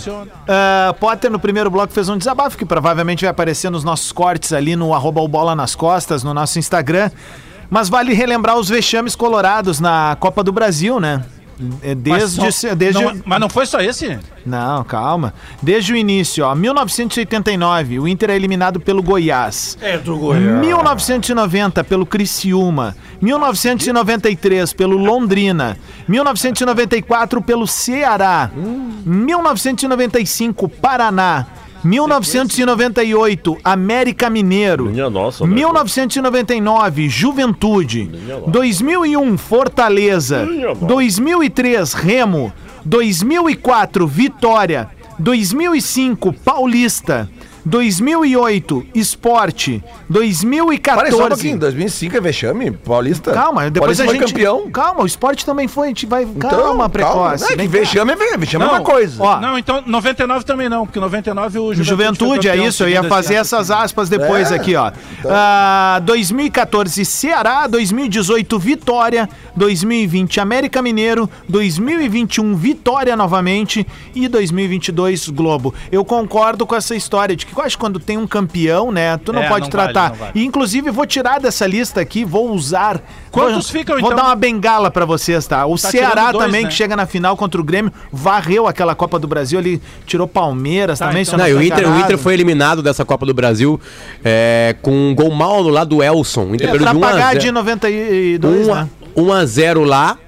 [0.49, 4.55] Ah, Potter no primeiro bloco fez um desabafo que provavelmente vai aparecer nos nossos cortes
[4.55, 7.11] ali no arroba o bola nas costas, no nosso Instagram.
[7.71, 11.25] Mas vale relembrar os vexames colorados na Copa do Brasil, né?
[11.83, 14.19] É, Desde, mas, só- desde não, mas não foi só esse?
[14.45, 15.33] Não, calma.
[15.63, 16.55] Desde o início, ó.
[16.55, 19.79] 1989, o Inter é eliminado pelo Goiás.
[19.81, 20.61] É do Goiás.
[20.61, 28.51] 1990 pelo Criciúma, 1993 pelo Londrina, 1994 pelo Ceará,
[29.05, 31.47] 1995 Paraná,
[31.87, 35.55] 1998 América Mineiro, Minha nossa, né?
[35.55, 38.11] 1999 Juventude,
[38.49, 40.85] 2001 Fortaleza, Minha nossa.
[40.87, 42.53] 2003 Remo,
[42.85, 47.29] 2004 Vitória, 2005 Paulista,
[47.67, 49.83] 2008, esporte.
[50.09, 51.11] 2014.
[51.11, 51.59] Para só um pouquinho.
[51.59, 53.33] 2005 é vexame, Paulista.
[53.33, 54.33] Calma, depois Paulista a foi gente.
[54.33, 54.71] campeão.
[54.71, 55.87] Calma, o esporte também foi.
[55.87, 56.23] A gente vai.
[56.23, 57.43] Então, calma, precoce.
[57.43, 59.21] Não, é que vexame é vexame é Não, uma coisa.
[59.21, 63.03] Ó, Não, então 99 também não, porque 99 o Juventude, Juventude, é isso, eu ia
[63.03, 64.93] fazer essas aspas depois É, aqui, ó.
[65.29, 75.75] Ah, 2014, Ceará, 2018, Vitória, 2020, América Mineiro, 2021, Vitória novamente e 2022, Globo.
[75.91, 79.17] Eu concordo com essa história de que eu acho que quando tem um campeão, né,
[79.19, 80.11] tu não É, pode não vale, tratar.
[80.11, 80.33] não vale.
[80.35, 83.01] E inclusive vou tirar dessa lista aqui, vou usar.
[83.31, 84.17] Quantos vou, ficam, Vou então?
[84.17, 85.67] dar uma bengala pra vocês, tá?
[85.67, 86.69] O Tá Ceará dois, também, né?
[86.69, 90.99] que chega na final contra o Grêmio, varreu aquela Copa do Brasil, ele tirou Palmeiras
[90.99, 91.99] Tá, também, então Não, o Inter, o.
[92.01, 93.79] Inter foi eliminado dessa Copa do Brasil
[94.25, 96.45] é, com um gol mal no lado do Elson.
[96.47, 97.41] O Inter É, perdeu pra de 1 a pagar 0.
[97.41, 98.89] de 92, 1 né?
[99.17, 100.19] a, 1 a 0 lá.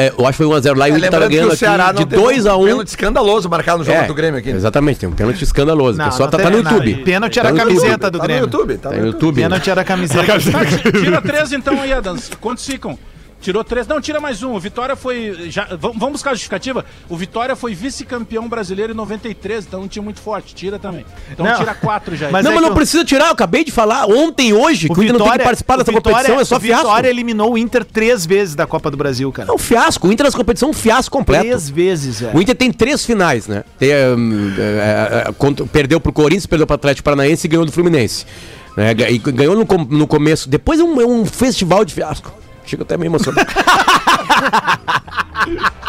[0.00, 1.52] É, eu acho que foi 1 a 0 lá e o É, Inter tava ganhando
[1.52, 2.64] aqui de teve 2 a um 1.
[2.66, 4.50] pênalti escandaloso marcado no jogo É, do Grêmio aqui.
[4.50, 5.98] Exatamente, tem um pênalti escandaloso.
[5.98, 6.76] Não, o pessoal não tá, tá no nada.
[6.76, 7.04] YouTube.
[7.04, 8.44] Pênalti Tá era a camiseta do Tá no Grêmio.
[8.44, 9.34] YouTube, tá Tá no YouTube.
[9.42, 10.26] Pênalti era a camiseta.
[10.26, 12.30] Tá, tira três então aí, Adams.
[12.40, 12.98] Quantos ficam?
[13.40, 13.86] Tirou três.
[13.86, 14.52] Não, tira mais um.
[14.54, 15.46] O Vitória foi.
[15.50, 16.84] Já, vamos buscar a justificativa?
[17.08, 20.54] O Vitória foi vice-campeão brasileiro em 93, então não tinha muito forte.
[20.54, 21.06] Tira também.
[21.32, 21.56] Então Não.
[21.56, 22.30] tira quatro já.
[22.30, 24.92] Mas não, é mas não o- precisa tirar, eu acabei de falar ontem hoje que
[25.00, 26.84] o Inter não tem que participar o dessa Vitória- competição, é só o fiasco.
[26.86, 29.48] Vitória eliminou o Inter três vezes da Copa do Brasil, cara.
[29.50, 31.44] É um fiasco, o Inter nessa competição é um fiasco completo.
[31.44, 32.36] Três vezes, velho.
[32.36, 33.64] O Inter tem três finais, né?
[33.78, 37.72] Tem, hum, é, é, contra- perdeu pro Corinthians, perdeu pro Atlético Paranaense e ganhou do
[37.72, 38.26] Fluminense.
[38.76, 38.94] Né?
[39.10, 40.46] E ganhou no, no começo.
[40.48, 42.32] Depois é um, é um festival de fiasco.
[42.70, 43.46] Chega até me emocionado.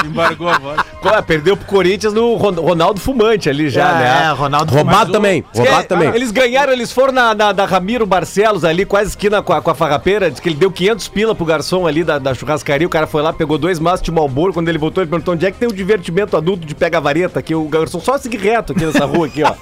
[0.04, 0.82] Embargou a voz.
[1.28, 4.32] Perdeu pro Corinthians no Ron- Ronaldo Fumante ali já, É, né?
[4.32, 5.12] Ronaldo Roubado Fumado.
[5.12, 5.42] também.
[5.42, 6.10] Diz que Roubado é- também.
[6.16, 9.70] Eles ganharam, eles foram na, na, da Ramiro Barcelos ali, quase esquina com a, com
[9.70, 10.32] a farrapeira.
[10.32, 12.88] Diz que ele deu 500 pila pro garçom ali da, da churrascaria.
[12.88, 14.54] O cara foi lá, pegou dois maços de Malboro.
[14.54, 17.54] Quando ele voltou, ele perguntou onde é que tem o divertimento adulto de pega-vareta aqui.
[17.54, 19.54] O garçom só seguir reto aqui nessa rua aqui, ó.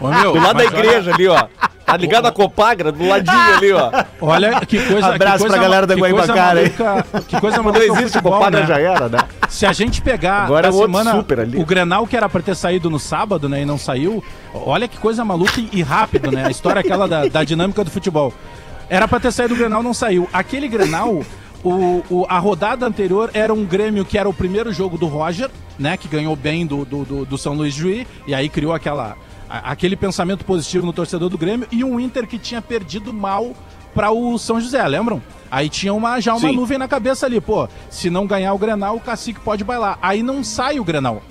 [0.00, 1.46] Ô, meu, Do lado da mas olha- igreja ali, ó.
[1.88, 3.90] Tá ligado a Copagra, do ladinho ali, ó.
[4.20, 5.14] Olha que coisa.
[5.14, 6.72] Abraço que coisa pra galera da Guaibacara aí.
[7.26, 8.66] Que coisa maluca é o existe futebol, Copagra né?
[8.66, 9.18] já era, né?
[9.48, 11.58] Se a gente pegar Agora é semana super ali.
[11.58, 14.22] o Grenal que era pra ter saído no sábado, né, e não saiu,
[14.52, 16.44] olha que coisa maluca e, rápido, né?
[16.46, 18.32] A história aquela da, da dinâmica do futebol.
[18.90, 20.28] Era pra ter saído o Grenal, não saiu.
[20.32, 21.22] Aquele Grenal,
[21.64, 25.50] o, o- a rodada anterior era um Grêmio que era o primeiro jogo do Roger,
[25.78, 29.16] né, que ganhou bem do, do, do- do São Luís Juí, e aí criou aquela,
[29.48, 33.54] aquele pensamento positivo no torcedor do Grêmio, e um Inter que tinha perdido mal
[33.94, 35.22] para o São José, lembram?
[35.50, 36.54] Aí tinha uma, já uma Sim.
[36.54, 39.98] nuvem na cabeça ali, pô, se não ganhar o Grenal, o Cacique pode bailar.
[40.02, 41.22] Aí não sai o Grenal.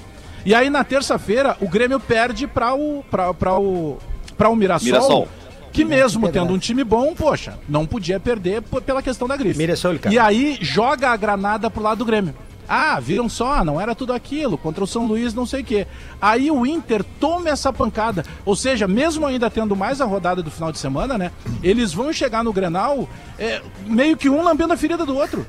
[0.45, 3.97] E aí na terça-feira o Grêmio perde para o para o
[4.37, 5.27] para o Mirassol, Mirassol.
[5.71, 9.57] que mesmo tendo um time bom, poxa, não podia perder pela questão da grife.
[9.57, 10.13] Mirassol, cara.
[10.13, 12.33] E aí joga a granada pro lado do Grêmio.
[12.69, 15.87] Ah, viram só, não era tudo aquilo, contra o São Luís, não sei o quê.
[16.21, 18.25] Aí o Inter toma essa pancada.
[18.45, 21.31] Ou seja, mesmo ainda tendo mais a rodada do final de semana, né?
[21.63, 23.07] Eles vão chegar no Grenal
[23.39, 25.45] é, meio que um lambendo a ferida do outro.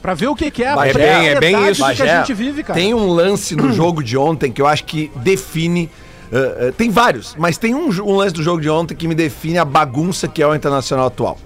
[0.00, 2.34] Pra ver o que, que é a é bem precariedade isso, do que a gente
[2.34, 2.78] vive, cara.
[2.78, 5.88] Tem um lance no jogo de ontem que eu acho que define.
[6.30, 9.14] eh, eh, tem vários, mas tem um, um lance do jogo de ontem que me
[9.14, 11.38] define a bagunça que é o internacional atual.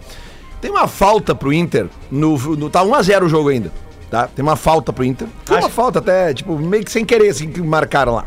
[0.61, 1.87] Tem uma falta pro Inter.
[2.11, 3.73] No, no- tá 1x0 o jogo ainda.
[4.11, 4.27] Tá?
[4.35, 5.29] Tem uma falta pro Inter.
[5.45, 8.25] Foi uma falta até, tipo, meio que sem querer, assim, que marcaram lá.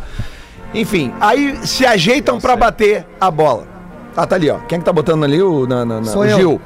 [0.74, 3.68] Enfim, aí se ajeitam pra bater a bola.
[4.16, 4.58] Ah, tá ali, ó.
[4.68, 5.42] Quem é que tá botando ali?
[5.42, 6.38] O, na, na- na- Sou o eu.
[6.38, 6.62] Gil.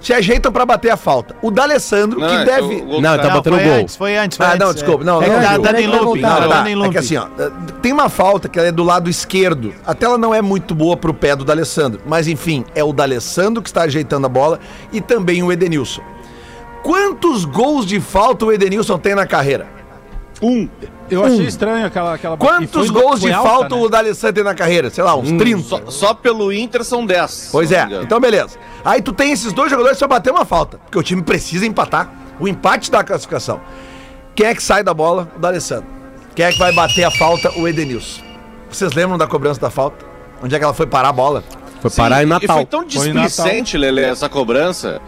[0.00, 1.34] Se ajeitam pra bater a falta.
[1.40, 2.74] O D'Alessandro, Não, que é, deve.
[2.82, 3.72] o- Não, tá Não, botando foi gol.
[3.74, 4.66] antes, foi antes, foi Ah, antes.
[4.66, 5.04] não, desculpa.
[5.04, 5.80] Não, é, não, tá Gil.
[5.80, 6.20] em Vai looping.
[6.22, 6.34] voltar.
[6.34, 6.70] tá Não, dando tá.
[6.70, 6.90] em É looping.
[6.90, 7.26] que assim, ó,
[7.80, 9.72] tem uma falta que ela é do lado esquerdo.
[9.86, 12.00] Até ela não é muito boa pro pé do D'Alessandro.
[12.04, 14.58] Mas enfim, é o D'Alessandro que está ajeitando a bola
[14.92, 16.02] e também o Edenilson.
[16.82, 19.66] Quantos gols de falta o Edenilson tem na carreira?
[20.42, 20.68] Um.
[21.08, 22.14] Eu achei estranho aquela.
[22.14, 23.82] aquela e Quantos foi- gols foi de alta, falta né?
[23.82, 24.90] o D'Alessandro tem na carreira?
[24.90, 25.62] Sei lá, uns 30.
[25.62, 27.50] Só, só pelo Inter são 10.
[27.52, 28.58] Pois é, então beleza.
[28.84, 32.10] Aí tu tem esses dois jogadores só bater uma falta, porque o time precisa empatar.
[32.40, 33.60] O empate da classificação.
[34.34, 35.30] Quem é que sai da bola?
[35.36, 35.86] O D'Alessandro.
[36.34, 37.52] Quem é que vai bater a falta?
[37.58, 38.22] O Edenilson.
[38.68, 40.04] Vocês lembram da cobrança da falta?
[40.42, 41.44] Onde é que ela foi parar a bola?
[41.80, 42.56] Foi parar em E Natal.
[42.56, 43.22] foi tão Foi Natal.
[43.26, 45.00] displicente, Lele, essa cobrança,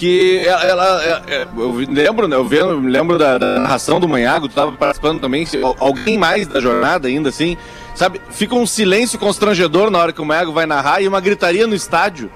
[0.00, 0.64] que ela.
[0.64, 4.54] ela- é- é- eu lembro, né, eu me lembro da, da narração do Manhago, tu
[4.54, 5.46] tava participando também,
[5.78, 7.56] alguém mais da jornada ainda, assim,
[7.94, 8.20] sabe?
[8.30, 11.74] Fica um silêncio constrangedor na hora que o Manhago vai narrar e uma gritaria no
[11.74, 12.30] estádio.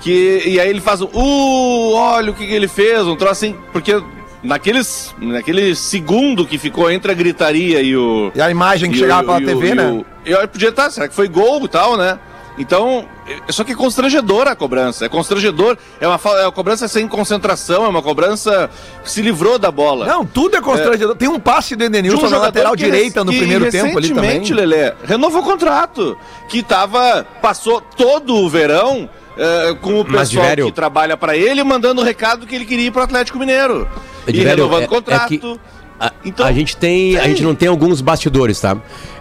[0.00, 1.06] Que, e aí ele faz o.
[1.06, 4.02] Uh, olha o que, que ele fez, um troço assim, porque.
[4.42, 8.30] Naqueles, naquele segundo que ficou entre a gritaria e o.
[8.34, 9.86] E a imagem que chegava o- pela o- TV, e né?
[9.90, 12.16] o- E eu podia estar, será que foi gol e tal, né?
[12.58, 15.04] Então, é- só que é constrangedora a cobrança.
[15.04, 15.76] É constrangedor.
[16.00, 18.70] É uma, é uma cobrança sem concentração, é uma cobrança
[19.04, 20.06] que se livrou da bola.
[20.06, 21.14] Não, tudo é constrangedor.
[21.16, 23.98] Tem um passe do De Edenilson um na lateral que direita no que primeiro tempo
[23.98, 24.24] ali também.
[24.40, 26.16] recentemente, Lelê, renovou o contrato.
[26.48, 27.26] Que tava.
[27.42, 32.00] Passou todo o verão eh, com o Mas, pessoal Diverio- que trabalha pra ele, mandando
[32.00, 33.86] o recado que ele queria ir pro Atlético Mineiro.
[34.26, 35.34] E renovando é- o contrato.
[35.34, 35.60] é que
[35.98, 38.76] A, Então, a gente tem, a gente não tem alguns bastidores, tá?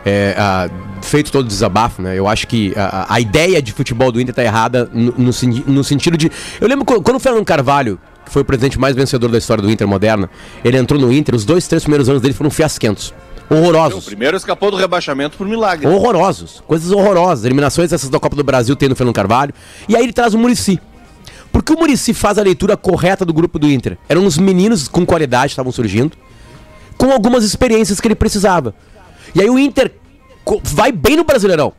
[0.06, 0.70] É, ah,
[1.02, 2.18] feito todo o desabafo, né?
[2.18, 5.32] Eu acho que a, a ideia de futebol do Inter tá errada no, no,
[5.68, 6.32] no sentido de.
[6.60, 9.62] Eu lembro quando, quando o Fernando Carvalho, que foi o presidente mais vencedor da história
[9.62, 10.30] do Inter moderna,
[10.64, 13.14] ele entrou no Inter, os dois, três primeiros anos dele foram fiasquentos.
[13.50, 14.06] o Horrorosos.
[14.06, 15.88] primeiro escapou do rebaixamento por milagre.
[15.88, 16.62] Horrorosos.
[16.68, 17.46] Coisas horrorosas.
[17.46, 19.54] Eliminações essas da Copa do Brasil tem no Fernando Carvalho.
[19.88, 20.80] E aí ele traz o Murici.
[21.52, 23.98] Porque o Murici faz a leitura correta do grupo do Inter.
[24.10, 26.12] Eram uns meninos com qualidade que estavam surgindo,
[26.98, 28.74] com algumas experiências que ele precisava.
[29.34, 29.92] E aí o Inter
[30.64, 31.74] vai bem no Brasileirão.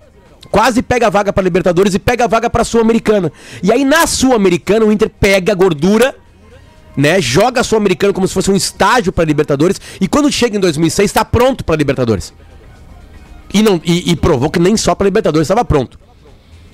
[0.50, 3.32] Quase pega a vaga para Libertadores e pega a vaga para Sul-Americana.
[3.62, 6.14] E aí na Sul-Americana o Inter pega a gordura,
[6.96, 7.20] né?
[7.20, 11.10] Joga a Sul-Americana como se fosse um estágio para Libertadores e quando chega em 2006
[11.10, 12.32] está pronto para Libertadores.
[13.52, 15.98] E, não, e, e provou que nem só para Libertadores estava pronto.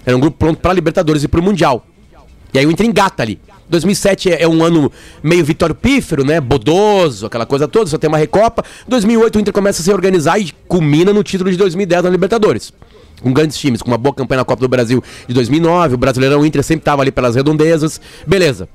[0.04, 1.86] Era um grupo pronto para Libertadores e para o Mundial.
[2.52, 3.40] E aí o Inter engata ali.
[3.72, 4.92] 2007 é, é um ano
[5.22, 6.40] meio vitório pífero, né?
[6.40, 8.62] Bodoso, aquela coisa toda, só tem uma recopa.
[8.86, 12.72] 2008 o Inter começa a se organizar e culmina no título de 2010 na Libertadores.
[13.22, 16.40] Com grandes times, com uma boa campanha na Copa do Brasil de 2009, o Brasileirão
[16.40, 18.00] o Inter sempre estava ali pelas redondezas.
[18.26, 18.68] Beleza.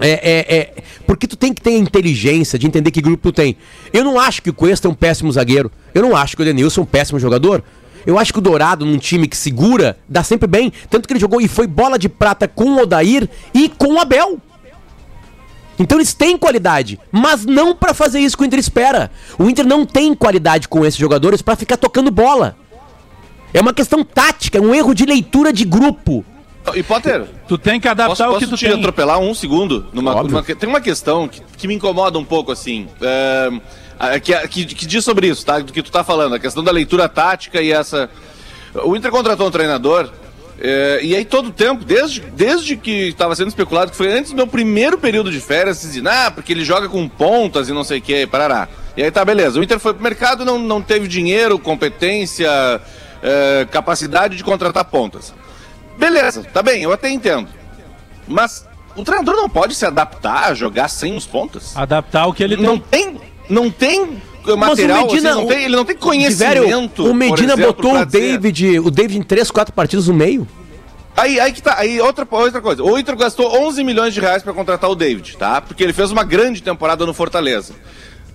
[0.00, 0.74] É, é, é,
[1.06, 3.56] porque tu tem que ter a inteligência de entender que grupo tu tem.
[3.92, 5.70] Eu não acho que o Cuesta é um péssimo zagueiro.
[5.94, 7.62] Eu não acho que o Denilson é um péssimo jogador.
[8.06, 10.72] Eu acho que o Dourado, num time que segura, dá sempre bem.
[10.90, 14.00] Tanto que ele jogou e foi bola de prata com o Odair e com o
[14.00, 14.38] Abel.
[15.78, 19.10] Então eles têm qualidade, mas não pra fazer isso que o Inter espera.
[19.38, 22.56] O Inter não tem qualidade com esses jogadores pra ficar tocando bola.
[23.54, 26.24] É uma questão tática, é um erro de leitura de grupo.
[26.74, 28.78] E Potter, Tu tem que adaptar posso, o que posso tu te tem.
[28.78, 29.86] atropelar um segundo?
[29.92, 32.86] Numa, numa- tem uma questão que, que me incomoda um pouco, assim.
[33.00, 33.50] é,
[34.20, 35.58] que, que, que diz sobre isso, tá?
[35.58, 38.10] Do que tu tá falando, a questão da leitura tática e essa.
[38.84, 40.10] O Inter contratou um treinador.
[40.60, 44.30] é, e aí todo o tempo, desde, desde que estava sendo especulado, que foi antes
[44.30, 47.72] do meu primeiro período de férias, se dizia, ah, porque ele joga com pontas e
[47.72, 48.68] não sei o que, parará.
[48.96, 49.60] E aí tá, beleza.
[49.60, 52.48] O Inter foi pro mercado, não, não teve dinheiro, competência,
[53.22, 55.32] é, capacidade de contratar pontas.
[55.98, 57.48] Beleza, tá bem, eu até entendo.
[58.26, 61.76] Mas o treinador não pode se adaptar a jogar sem os pontas?
[61.76, 63.20] Adaptar o que ele Não tem.
[63.48, 67.04] Não tem Mas material, assim, não o- tem- ele não tem conhecimento.
[67.04, 70.46] O Medina exemplo, botou o dizer- David, o David em 3, 4 partidas no meio.
[71.16, 72.82] Aí, aí que tá, aí outra, outra coisa.
[72.82, 75.60] O Inter gastou 11 milhões de reais pra contratar o David, tá?
[75.60, 77.74] Porque ele fez uma grande temporada no Fortaleza.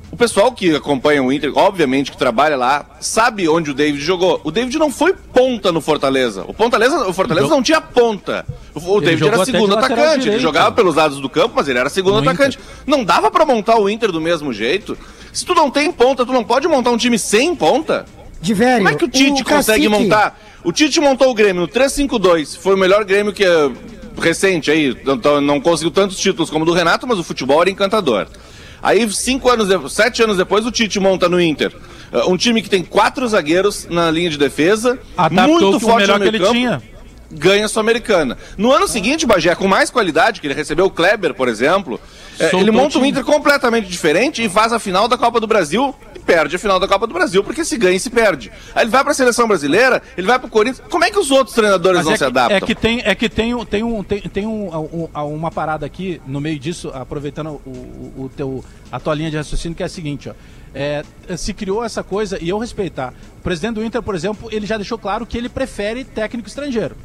[0.09, 4.39] O pessoal que acompanha o Inter, obviamente que trabalha lá, sabe onde o David jogou.
[4.43, 6.45] O David não foi ponta no Fortaleza.
[6.47, 8.45] O Fortaleza, o Fortaleza não tinha ponta.
[8.73, 10.01] O, o Ele David era segundo atacante.
[10.13, 10.41] Ele direito.
[10.41, 12.57] jogava pelos lados do campo, mas ele era segundo No atacante.
[12.85, 14.97] Não dava pra montar o Inter do mesmo jeito.
[15.33, 18.05] Se tu não tem ponta, tu não pode montar um time sem ponta.
[18.41, 18.77] De velho.
[18.77, 20.39] Como é que o Tite o consegue cacique- montar?
[20.63, 22.55] O Tite montou o Grêmio no 3-5-2.
[22.57, 23.69] Foi o melhor Grêmio que é
[24.19, 24.95] recente aí.
[25.43, 28.27] Não conseguiu tantos títulos como o do Renato, mas o futebol era encantador.
[28.81, 31.71] Aí, cinco anos, de- sete anos depois, o Tite monta no Inter.
[32.13, 34.99] uh, Um time que tem quatro zagueiros na linha de defesa.
[35.17, 36.81] Adaptou muito com o forte melhor no que ele meio-campo, tinha.
[37.29, 38.37] Ganha a Sul-Americana.
[38.57, 41.99] No ano seguinte, Bagé, com mais qualidade, que ele recebeu o Kleber, por exemplo,
[42.39, 43.05] é, Soltou ele monta um.
[43.05, 45.93] Inter completamente diferente e faz a final da Copa do Brasil
[46.27, 48.51] perde a final da Copa do Brasil, porque se ganha e se perde.
[48.75, 50.85] Aí ele vai pra seleção brasileira, ele vai pro Corinthians.
[50.89, 52.57] Como é que os outros treinadores Mas não é se que, adaptam?
[52.57, 56.21] é que tem, é que tem, tem, um, tem, tem um, um- uma parada aqui
[56.27, 59.85] no meio disso, aproveitando o, o- o teu, a tua linha de raciocínio, que é
[59.85, 60.33] a seguinte, ó.
[60.75, 61.03] É,
[61.37, 63.13] se criou essa coisa, e eu respeitar.
[63.39, 66.95] O presidente do Inter, por exemplo, ele já deixou claro que ele prefere técnico estrangeiro.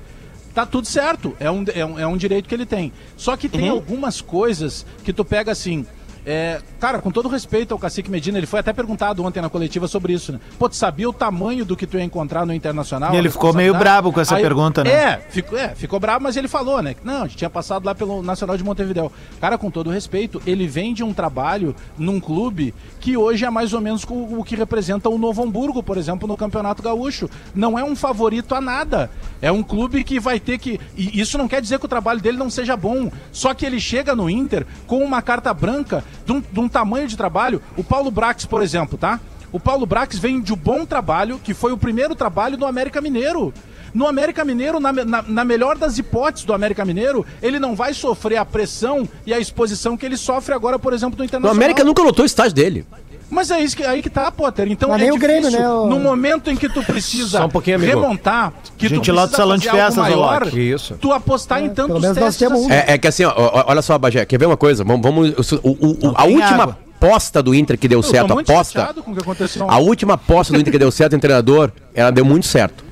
[0.53, 2.93] Tá tudo certo, é um, é um, é um direito que ele tem.
[3.16, 5.87] Só que tem algumas coisas que tu pega assim.
[6.25, 9.89] É, cara, com todo respeito ao Cacique Medina, ele foi até perguntado ontem na coletiva
[9.89, 10.41] sobre isso, né?
[10.59, 13.12] Pô, tu sabia o tamanho do que tu ia encontrar no Internacional?
[13.12, 14.91] E ele ficou meio brabo com essa pergunta, né?
[14.91, 16.95] É, ficou, é, ficou bravo, mas ele falou, né?
[17.03, 19.11] Não, a gente tinha passado lá pelo Nacional de Montevideo.
[19.41, 23.73] Cara, com todo respeito, ele vem de um trabalho num clube que hoje é mais
[23.73, 27.29] ou menos o, o que representa o Novo Hamburgo, por exemplo, no Campeonato Gaúcho.
[27.53, 29.11] Não é um favorito a nada.
[29.41, 30.79] É um clube que vai ter que.
[30.97, 33.11] E isso não quer dizer que o trabalho dele não seja bom.
[33.33, 37.09] Só que ele chega no Inter com uma carta branca de um, de um tamanho
[37.09, 37.61] de trabalho.
[37.77, 39.20] O Paulo Brax, por exemplo, tá?
[39.53, 43.01] O Paulo Brax vem de um bom trabalho, que foi o primeiro trabalho do América
[43.01, 43.53] Mineiro.
[43.95, 47.93] No América Mineiro, na, na- na melhor das hipóteses do América Mineiro, ele não vai
[47.93, 51.55] sofrer a pressão e a exposição que ele sofre agora, por exemplo, do O Internacional.
[51.57, 52.86] América nunca lotou o estádio dele.
[53.30, 54.70] Mas é isso que, aí que tá, Potter.
[54.70, 57.38] Então Mas é nem o difícil, Grêmio, né, o- no momento em que tu precisa
[57.38, 57.99] Só um pouquinho, amigo.
[58.01, 60.47] remontar, que Gente tu lá do precisa salão de festas, maior.
[60.55, 60.97] Isso.
[61.01, 62.66] tu apostar em tantos pelo menos nós testes temos um.
[62.66, 62.74] assim.
[62.74, 63.32] É, é que assim, ó,
[63.66, 64.84] olha só, Bagé, quer ver uma coisa?
[64.84, 65.30] Vamos, vamos
[65.62, 66.78] o, o- o- a última água.
[66.99, 68.80] aposta do Inter que deu Eu tô certo, aposta.
[68.80, 71.70] chateado com o que aconteceu A última aposta do Inter que deu certo em treinador,
[71.95, 72.84] ela deu muito certo.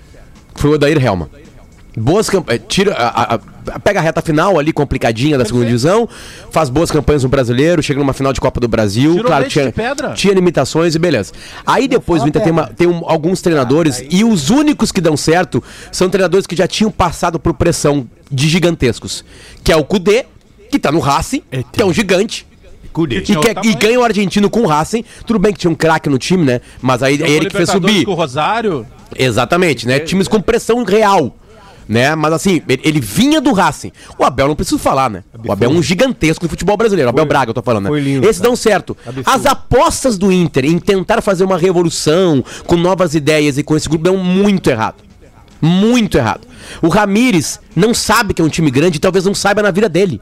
[0.60, 1.30] Foi o Odair Helma.
[1.96, 2.62] Boas campanhas.
[2.68, 3.40] Tira, a-
[3.82, 6.08] pega a reta final ali, complicadinha da segunda divisão,
[6.52, 9.10] faz boas campanhas no brasileiro, chega numa final de Copa do Brasil.
[9.12, 9.64] Tirou claro, tinha,
[10.14, 11.32] tinha limitações e beleza.
[11.66, 15.16] Aí depois o Inter tem, uma- tem um- alguns treinadores, e os únicos que dão
[15.16, 19.24] certo são treinadores que já tinham passado por pressão de gigantescos.
[19.64, 20.26] Que é o Kudê,
[20.70, 21.42] que tá no Racing,
[21.72, 22.46] que é um gigante.
[23.32, 25.04] E, que- é- e ganha o argentino com o Racing.
[25.26, 26.60] Tudo bem que tinha um craque no time, né?
[26.82, 28.04] Mas aí é ele que fez subir.
[28.04, 28.86] Com o Rosário.
[29.16, 29.98] Exatamente, né?
[30.00, 31.36] Times com pressão real.
[31.88, 32.14] Né?
[32.14, 33.90] Mas assim, ele, ele vinha do Racing.
[34.16, 35.24] O Abel não preciso falar, né?
[35.44, 37.08] O Abel é um gigantesco do futebol brasileiro.
[37.08, 37.90] O Abel Braga, eu tô falando, né?
[37.90, 38.96] foi lindo, Esses dão certo.
[39.26, 43.88] As apostas do Inter em tentar fazer uma revolução com novas ideias e com esse
[43.88, 44.96] grupo dão muito errado.
[45.60, 46.46] Muito errado.
[46.80, 49.88] O Ramires não sabe que é um time grande e talvez não saiba na vida
[49.88, 50.20] dele.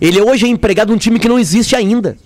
[0.00, 2.16] Ele hoje é empregado num time que não existe ainda.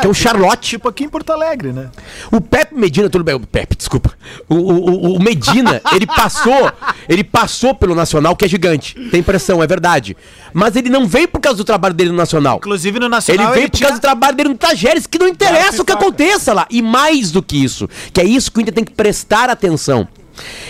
[0.00, 0.68] Que é o Charlotte.
[0.70, 1.88] Tipo aqui em Porto Alegre, né?
[2.30, 4.12] O Pepe Medina, tudo bem, o Pepe, desculpa.
[4.46, 6.70] O, o, o- Medina, ele passou,
[7.08, 8.94] ele passou pelo Nacional, que é gigante.
[9.10, 10.14] Tem pressão, é verdade.
[10.52, 12.58] Mas ele não veio por causa do trabalho dele no Nacional.
[12.58, 15.28] Inclusive no Ele Nacional veio por tinha- causa do trabalho dele no Tajeres, que não
[15.28, 16.66] interessa o que aconteça lá.
[16.70, 20.06] E mais do que isso, que é isso que o Inter tem que prestar atenção.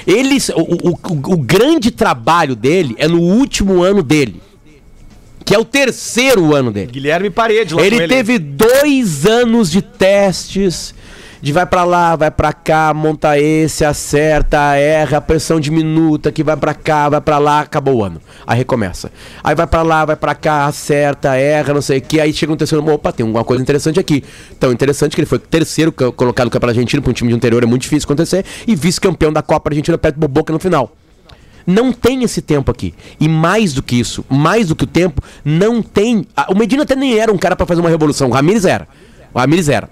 [0.07, 4.41] Eles, o, o- o grande trabalho dele é no último ano dele.
[5.47, 6.91] Que é o terceiro ano dele.
[6.91, 10.93] Guilherme Parede lá Ele com teve dois anos de testes.
[11.41, 16.43] De vai pra lá, vai pra cá, monta esse, acerta, erra, a pressão diminuta, que
[16.43, 18.21] vai pra cá, vai pra lá, acabou o ano.
[18.45, 19.13] Aí recomeça.
[19.45, 22.19] Aí vai pra lá, vai pra cá, acerta, erra, não sei o que.
[22.19, 24.25] Aí chega um terceiro, opa, tem alguma coisa interessante aqui.
[24.59, 27.37] Tão interessante que ele foi terceiro co- colocado no Campeonato Argentino, pra um time de
[27.37, 30.91] interior é muito difícil acontecer, e vice-campeão da Copa Argentina perto do Boca no final.
[31.67, 32.95] Não tem esse tempo aqui.
[33.19, 36.27] E mais do que isso, mais do que o tempo, não tem.
[36.49, 38.29] O Medina até nem era um cara pra fazer uma revolução.
[38.29, 38.87] O Ramires era.
[39.35, 39.89] O Ramires era.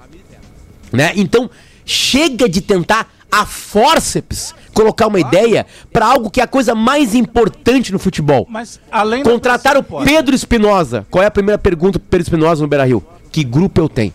[0.93, 1.12] Né?
[1.16, 1.51] Então,
[1.85, 7.14] chega de tentar a forceps colocar uma ideia pra algo que é a coisa mais
[7.14, 8.47] importante no futebol.
[8.49, 11.05] Mas além Contratar o Pedro Espinosa.
[11.11, 13.05] Qual é a primeira pergunta pro Pedro Espinosa no Beira Rio?
[13.33, 14.12] Que grupo eu tenho?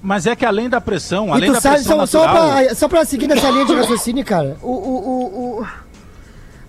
[0.00, 2.64] Mas é que além da pressão, E além tu da sabe, pressão só, só, natural...
[2.64, 4.56] pra, só pra seguir nessa linha de raciocínio, cara.
[4.60, 4.70] O.
[4.70, 5.66] o, o, o...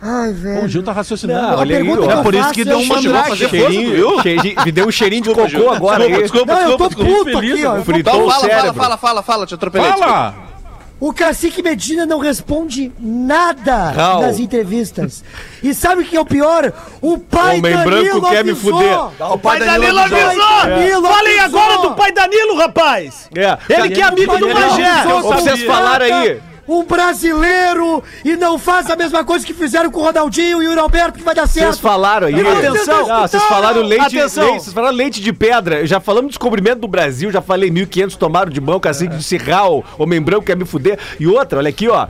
[0.06, 0.66] Ai, velho.
[0.66, 1.42] O Gil tá raciocinando.
[1.42, 3.38] Não, A olha aí, que eu É por isso que deu é- um mandrake.
[3.38, 6.12] Cheirinho, cheirinho, me deu um cheirinho de cocô agora aí.
[6.12, 7.82] Não, eu tô puto aqui, ó.
[7.82, 8.74] Fritou o fala, fala, cérebro.
[8.82, 9.90] fala, fala, fala, te atropelei.
[9.92, 10.36] Fala!
[11.00, 14.22] O Cacique Medina não responde nada Não.
[14.22, 15.22] nas entrevistas.
[15.62, 16.72] E sabe o que é o pior?
[17.02, 18.72] O pai Homem Danilo branco quer me avisou.
[18.74, 19.32] fuder.
[19.34, 20.20] O pai Danilo avisou.
[20.28, 20.62] avisou!
[20.64, 21.60] Danilo Falem avisou.
[21.62, 23.30] agora do pai Danilo, rapaz!
[23.36, 23.58] É.
[23.74, 24.86] Ele que é amigo do Magé!
[24.88, 26.42] avisou vocês falaram aí.
[26.68, 30.82] Um brasileiro e não faz a mesma coisa que fizeram com o Ronaldinho e o
[30.82, 31.68] Roberto que vai dar certo.
[31.68, 32.36] Vocês falaram aí.
[32.36, 33.12] Atenção.
[33.12, 34.46] Ah, vocês falaram leite, Atenção.
[34.46, 35.86] leite, vocês falaram leite de pedra.
[35.86, 39.84] Já falamos de descobrimento do Brasil, já falei 1500 tomaram de mão, cacique de Cirral,
[39.98, 40.98] homem branco quer me fuder.
[41.20, 42.08] E outra, olha aqui, ó.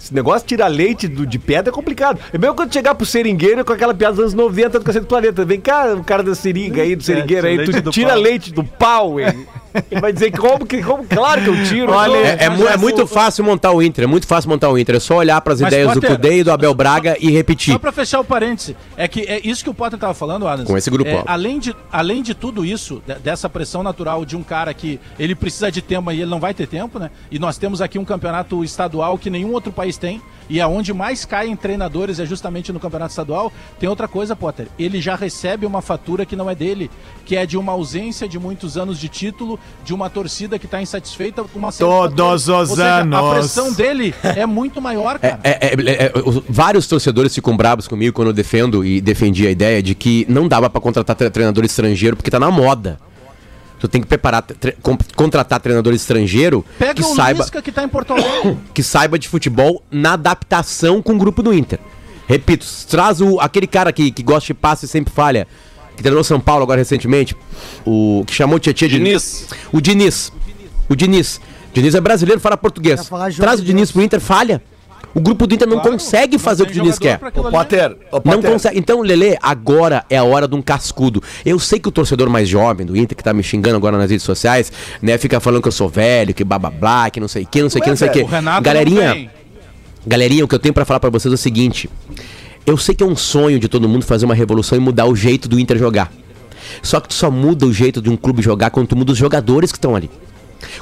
[0.00, 2.20] Esse negócio de tirar leite do, de pedra é complicado.
[2.32, 5.08] É mesmo quando chegar pro seringueiro com aquela piada dos anos 90 do Cacete do
[5.08, 5.44] Planeta.
[5.44, 8.18] Vem cá, o cara da seringa aí, do seringueiro aí, tu do tira pau.
[8.20, 9.46] leite do pau, hein?
[9.90, 11.92] Ele vai dizer como, que como, claro que eu tiro.
[11.92, 14.96] Olha, É, é é muito fácil montar o Inter, é muito fácil montar o Inter.
[14.96, 17.72] É só olhar pras Mas, ideias do Potter, Cudê e do Abel Braga e repetir.
[17.72, 20.68] Só pra fechar o parêntese, é que é isso que o Potter tava falando, Adams.
[20.68, 24.36] Com esse grupo, É, além, de, além de tudo isso, de- dessa pressão natural de
[24.36, 27.10] um cara que ele precisa de tempo e ele não vai ter tempo, né?
[27.30, 30.20] E nós temos aqui um campeonato estadual que nenhum outro país tem.
[30.50, 33.52] E aonde mais caem treinadores é justamente no campeonato estadual.
[33.78, 34.66] Tem outra coisa, Potter.
[34.78, 36.90] Ele já recebe uma fatura que não é dele,
[37.26, 40.82] que é de uma ausência de muitos anos de título, de uma torcida que está
[40.82, 43.18] insatisfeita com uma Todos os seja, anos.
[43.18, 45.40] A pressão dele é muito maior, cara.
[45.42, 49.46] É, é, é, é, os- vários torcedores ficam bravos comigo quando eu defendo e defendi
[49.46, 52.98] a ideia de que não dava pra contratar tre- treinador estrangeiro porque tá na moda.
[53.80, 57.84] Tu tem que preparar, tre- com- contratar treinador estrangeiro Pega que o saiba, que tá
[57.84, 58.58] em Porto Alegre.
[58.74, 61.78] que saiba de futebol na adaptação com o grupo do Inter.
[62.26, 65.46] Repito, traz o, aquele cara que, que gosta de passe e sempre falha,
[65.98, 67.36] que treinou São Paulo agora recentemente,
[67.84, 69.48] o que chamou o Tietchan de Diniz.
[69.72, 70.32] O Diniz.
[70.88, 71.40] O Diniz.
[71.74, 73.10] Diniz é brasileiro, fala português.
[73.36, 74.62] Traz o Diniz pro Inter, falha.
[75.14, 77.18] O grupo do Inter não Claro, consegue não fazer o que o Diniz quer.
[77.20, 77.56] aquilo Ô, ali.
[77.56, 78.50] Potter, Não Potter.
[78.52, 78.78] consegue.
[78.78, 81.20] Então, Lele, agora é a hora de um cascudo.
[81.44, 84.10] Eu sei que o torcedor mais jovem do Inter, que tá me xingando agora nas
[84.10, 84.70] redes sociais,
[85.02, 87.46] né, fica falando que eu sou velho, que blá blá blá, que não sei o
[87.46, 88.20] que, não sei o que, não sei o que.
[88.22, 89.30] O Renato Galerinha,
[90.06, 91.90] galerinha, o que eu tenho pra falar pra vocês é o seguinte.
[92.68, 95.16] Eu sei que é um sonho de todo mundo fazer uma revolução e mudar o
[95.16, 96.12] jeito do Inter jogar.
[96.82, 99.16] Só que tu só muda o jeito de um clube jogar quando tu muda os
[99.16, 100.10] jogadores que estão ali.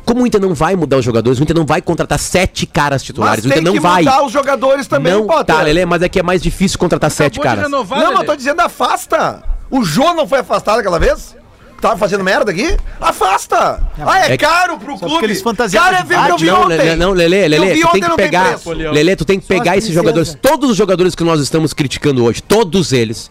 [0.05, 3.05] Como o Inter não vai mudar os jogadores, o Inter não vai contratar sete caras
[3.05, 3.45] titulares.
[3.45, 4.03] o Inter não vai.
[4.03, 5.55] mudar os jogadores também, não, Potter.
[5.55, 7.71] tá, Lelê, mas é que é mais difícil contratar sete caras.
[7.71, 9.45] não, mas eu tô dizendo afasta.
[9.71, 11.37] O Jô não foi afastado aquela vez?
[11.87, 12.77] Tava fazendo merda aqui?
[13.01, 13.81] Afasta!
[14.05, 15.25] ah, é, é caro pro clube.
[15.25, 15.41] eles
[15.73, 16.97] Cara, é de ver que eu vi não, ontem.
[16.97, 18.59] Não, Lelê, Lelê, tu tem que pegar.
[18.93, 20.37] Lelê, tu tem que pegar esses jogadores.
[20.43, 23.31] Todos os jogadores que nós estamos criticando hoje, todos eles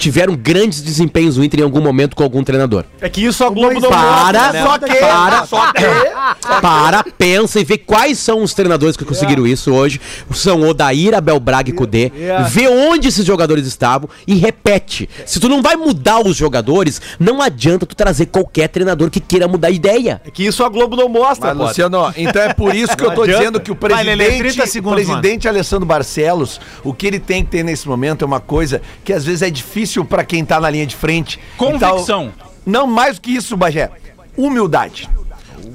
[0.00, 2.84] tiveram grandes desempenhos no Inter em algum momento com algum treinador.
[3.00, 4.62] É que isso a Globo não Para, mostra, né?
[4.64, 6.60] Só que, para, só que.
[6.62, 10.00] para, pensa e vê quais são os treinadores que conseguiram isso hoje.
[10.32, 12.10] São Odair, Abel Braga e Kudê.
[12.48, 15.08] Vê onde esses jogadores estavam e repete.
[15.26, 19.46] Se tu não vai mudar os jogadores, não adianta tu trazer qualquer treinador que queira
[19.46, 20.22] mudar a ideia.
[20.24, 21.68] É que isso a Globo não mostra, Mas.
[21.68, 23.38] Luciano, então é por isso que eu Não tô adianta.
[23.40, 27.18] dizendo que o Vai, presidente, Lelê, 30 segundos, o presidente Alessandro Barcelos, o que ele
[27.18, 30.44] tem que ter nesse momento é uma coisa que às vezes é difícil pra quem
[30.44, 31.38] tá na linha de frente.
[31.56, 32.32] Convicção.
[32.64, 33.90] Não mais do que isso, Bagé.
[34.36, 35.08] Humildade.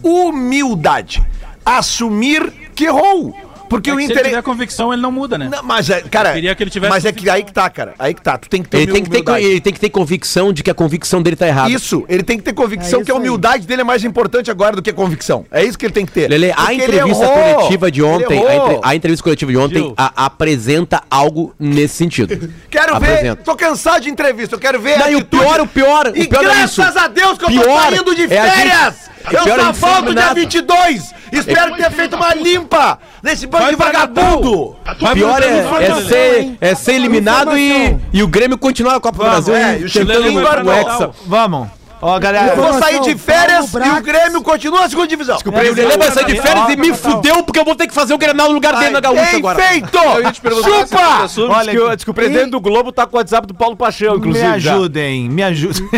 [0.04, 1.26] Humildade.
[1.66, 3.36] Assumir que errou.
[3.70, 4.20] Porque É o que se Inter.
[4.22, 5.50] ele tiver convicção, ele não muda, né?
[5.52, 7.70] Não, mas, é, cara, Eu queria que ele tivesse mas é que aí que tá,
[7.70, 7.94] cara.
[8.00, 8.38] Aí que tá.
[8.38, 9.46] Tu tem que ter Ele tem que, ter, humildade.
[9.46, 11.70] ele tem que ter convicção de que a convicção dele tá errada.
[11.70, 13.28] Isso, ele tem que ter convicção É que a isso aí.
[13.28, 15.46] humildade dele é mais importante agora do que a convicção.
[15.52, 16.30] É isso que ele tem que ter.
[16.30, 17.56] Lele, a entrevista errou.
[17.56, 21.96] coletiva de ontem, Ele a, entre- a entrevista coletiva de ontem a- apresenta algo nesse
[21.96, 22.36] sentido.
[22.70, 23.44] Quero ver, Apresenta.
[23.44, 26.28] tô cansado de entrevista, eu quero ver Não, e o pior, o pior, o E
[26.28, 26.82] pior é isso.
[26.82, 28.96] graças a Deus que eu tô Pior saindo de é férias!
[29.32, 30.36] É eu pior a só volto dia eliminado.
[30.36, 31.16] 22!
[31.32, 34.76] Espero ter feito uma limpa nesse bando de vagabundo!
[35.02, 39.18] O pior é, é ser, é ser eliminado e, e o Grêmio continuar na Copa
[39.18, 40.72] do Brasil é, e e o pra o.
[40.72, 41.12] Hexa.
[41.26, 41.75] Vamos.
[42.02, 42.54] Ó, galera.
[42.54, 44.02] Eu vou sair de férias e o.
[44.02, 45.38] Grêmio continua na segunda divisão.
[45.46, 48.14] O Lelê vai sair de férias e me fudeu porque eu vou ter que fazer
[48.14, 49.60] o Grenal no lugar dele na Gaúcha agora.
[49.62, 49.98] feito!
[49.98, 51.54] Eu ia te perguntar se você Chupa!
[51.56, 54.14] Olha Diz que, o- o presidente do Globo tá com o WhatsApp do Paulo Paixão,
[54.14, 54.60] Me inclusive.
[54.60, 54.74] já.
[54.74, 55.90] ajudem, me ajudem.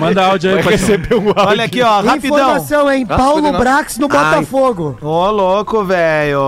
[0.00, 1.46] Manda áudio aí Vai pra receber um áudio.
[1.46, 2.38] Olha aqui, ó, rapidão.
[2.38, 3.06] Informação, hein?
[3.06, 4.98] Paulo Brax no Botafogo.
[5.00, 6.40] Ô, louco, velho.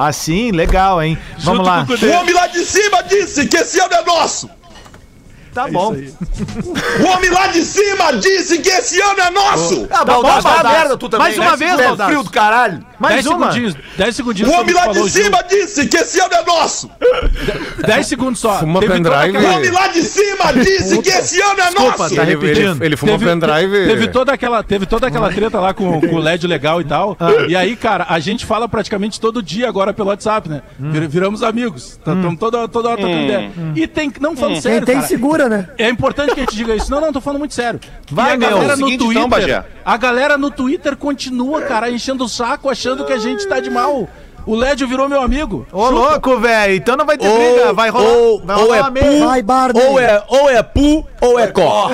[0.00, 1.16] Assim, legal, hein?
[1.38, 1.86] Vamos lá.
[1.88, 4.50] O homem lá de cima disse que esse ano é nosso.
[5.52, 5.94] Tá bom.
[7.02, 9.86] O homem lá de cima disse que esse ano é nosso.
[9.90, 10.76] Ah, Tá Baldaço, Baldaço.
[10.76, 11.26] merda tu também.
[11.26, 11.56] Mais uma né?
[11.56, 12.10] vez, Tu é Baldaço.
[12.10, 12.86] frio do caralho.
[12.98, 13.38] Mais 10 uma.
[13.52, 14.52] segundinhos, 10 segundinhos.
[14.52, 16.90] O homem lá de cima disse que esse ano é nosso.
[17.86, 18.58] 10 segundos só.
[18.60, 19.08] Fuma pendrive.
[19.36, 22.14] aquela- O homem lá de cima disse que esse ano é Desculpa, nosso.
[22.14, 22.76] tá repetindo.
[22.76, 23.86] Ele, ele fumou Teve, pendrive.
[23.88, 27.16] teve toda aquela, teve toda aquela treta lá com, com o LED legal e tal.
[27.18, 27.30] Ah.
[27.48, 30.62] E aí, cara, a gente fala praticamente todo dia agora pelo WhatsApp, né?
[30.80, 30.90] Hum.
[30.92, 31.92] Vir- Viramos amigos.
[31.92, 33.50] Estamos toda, toda hora ideia.
[33.74, 35.08] E tem, não falando Quem sério, tem cara.
[35.42, 35.68] Segura, né?
[35.78, 36.90] É importante que a gente diga isso.
[36.90, 37.80] Não, não, tô falando muito sério.
[38.10, 38.50] Vai, e a meu.
[38.50, 39.16] galera É no seguinte, Twitter.
[39.16, 39.64] então, Bagé.
[39.84, 43.70] a galera no Twitter continua, cara, enchendo o saco, achando que a gente tá de
[43.70, 44.08] mal.
[44.44, 45.64] O Lédio virou meu amigo.
[45.70, 46.74] Ô, louco, velho.
[46.74, 47.72] Então não vai ter briga.
[47.72, 48.08] Vai rolar.
[48.08, 49.06] ou, vai ou rolar é uma mesa.
[49.06, 49.82] pu, Vai, Barney.
[49.86, 51.90] ou é, ou é pu, ou é có.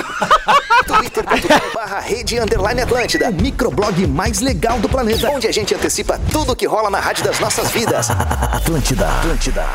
[0.86, 6.18] twitter.com barra rede underline Atlântida, o microblog mais legal do planeta, onde a gente antecipa
[6.32, 8.08] tudo que rola na rádio das nossas vidas.
[8.50, 9.66] Atlântida, Atlântida.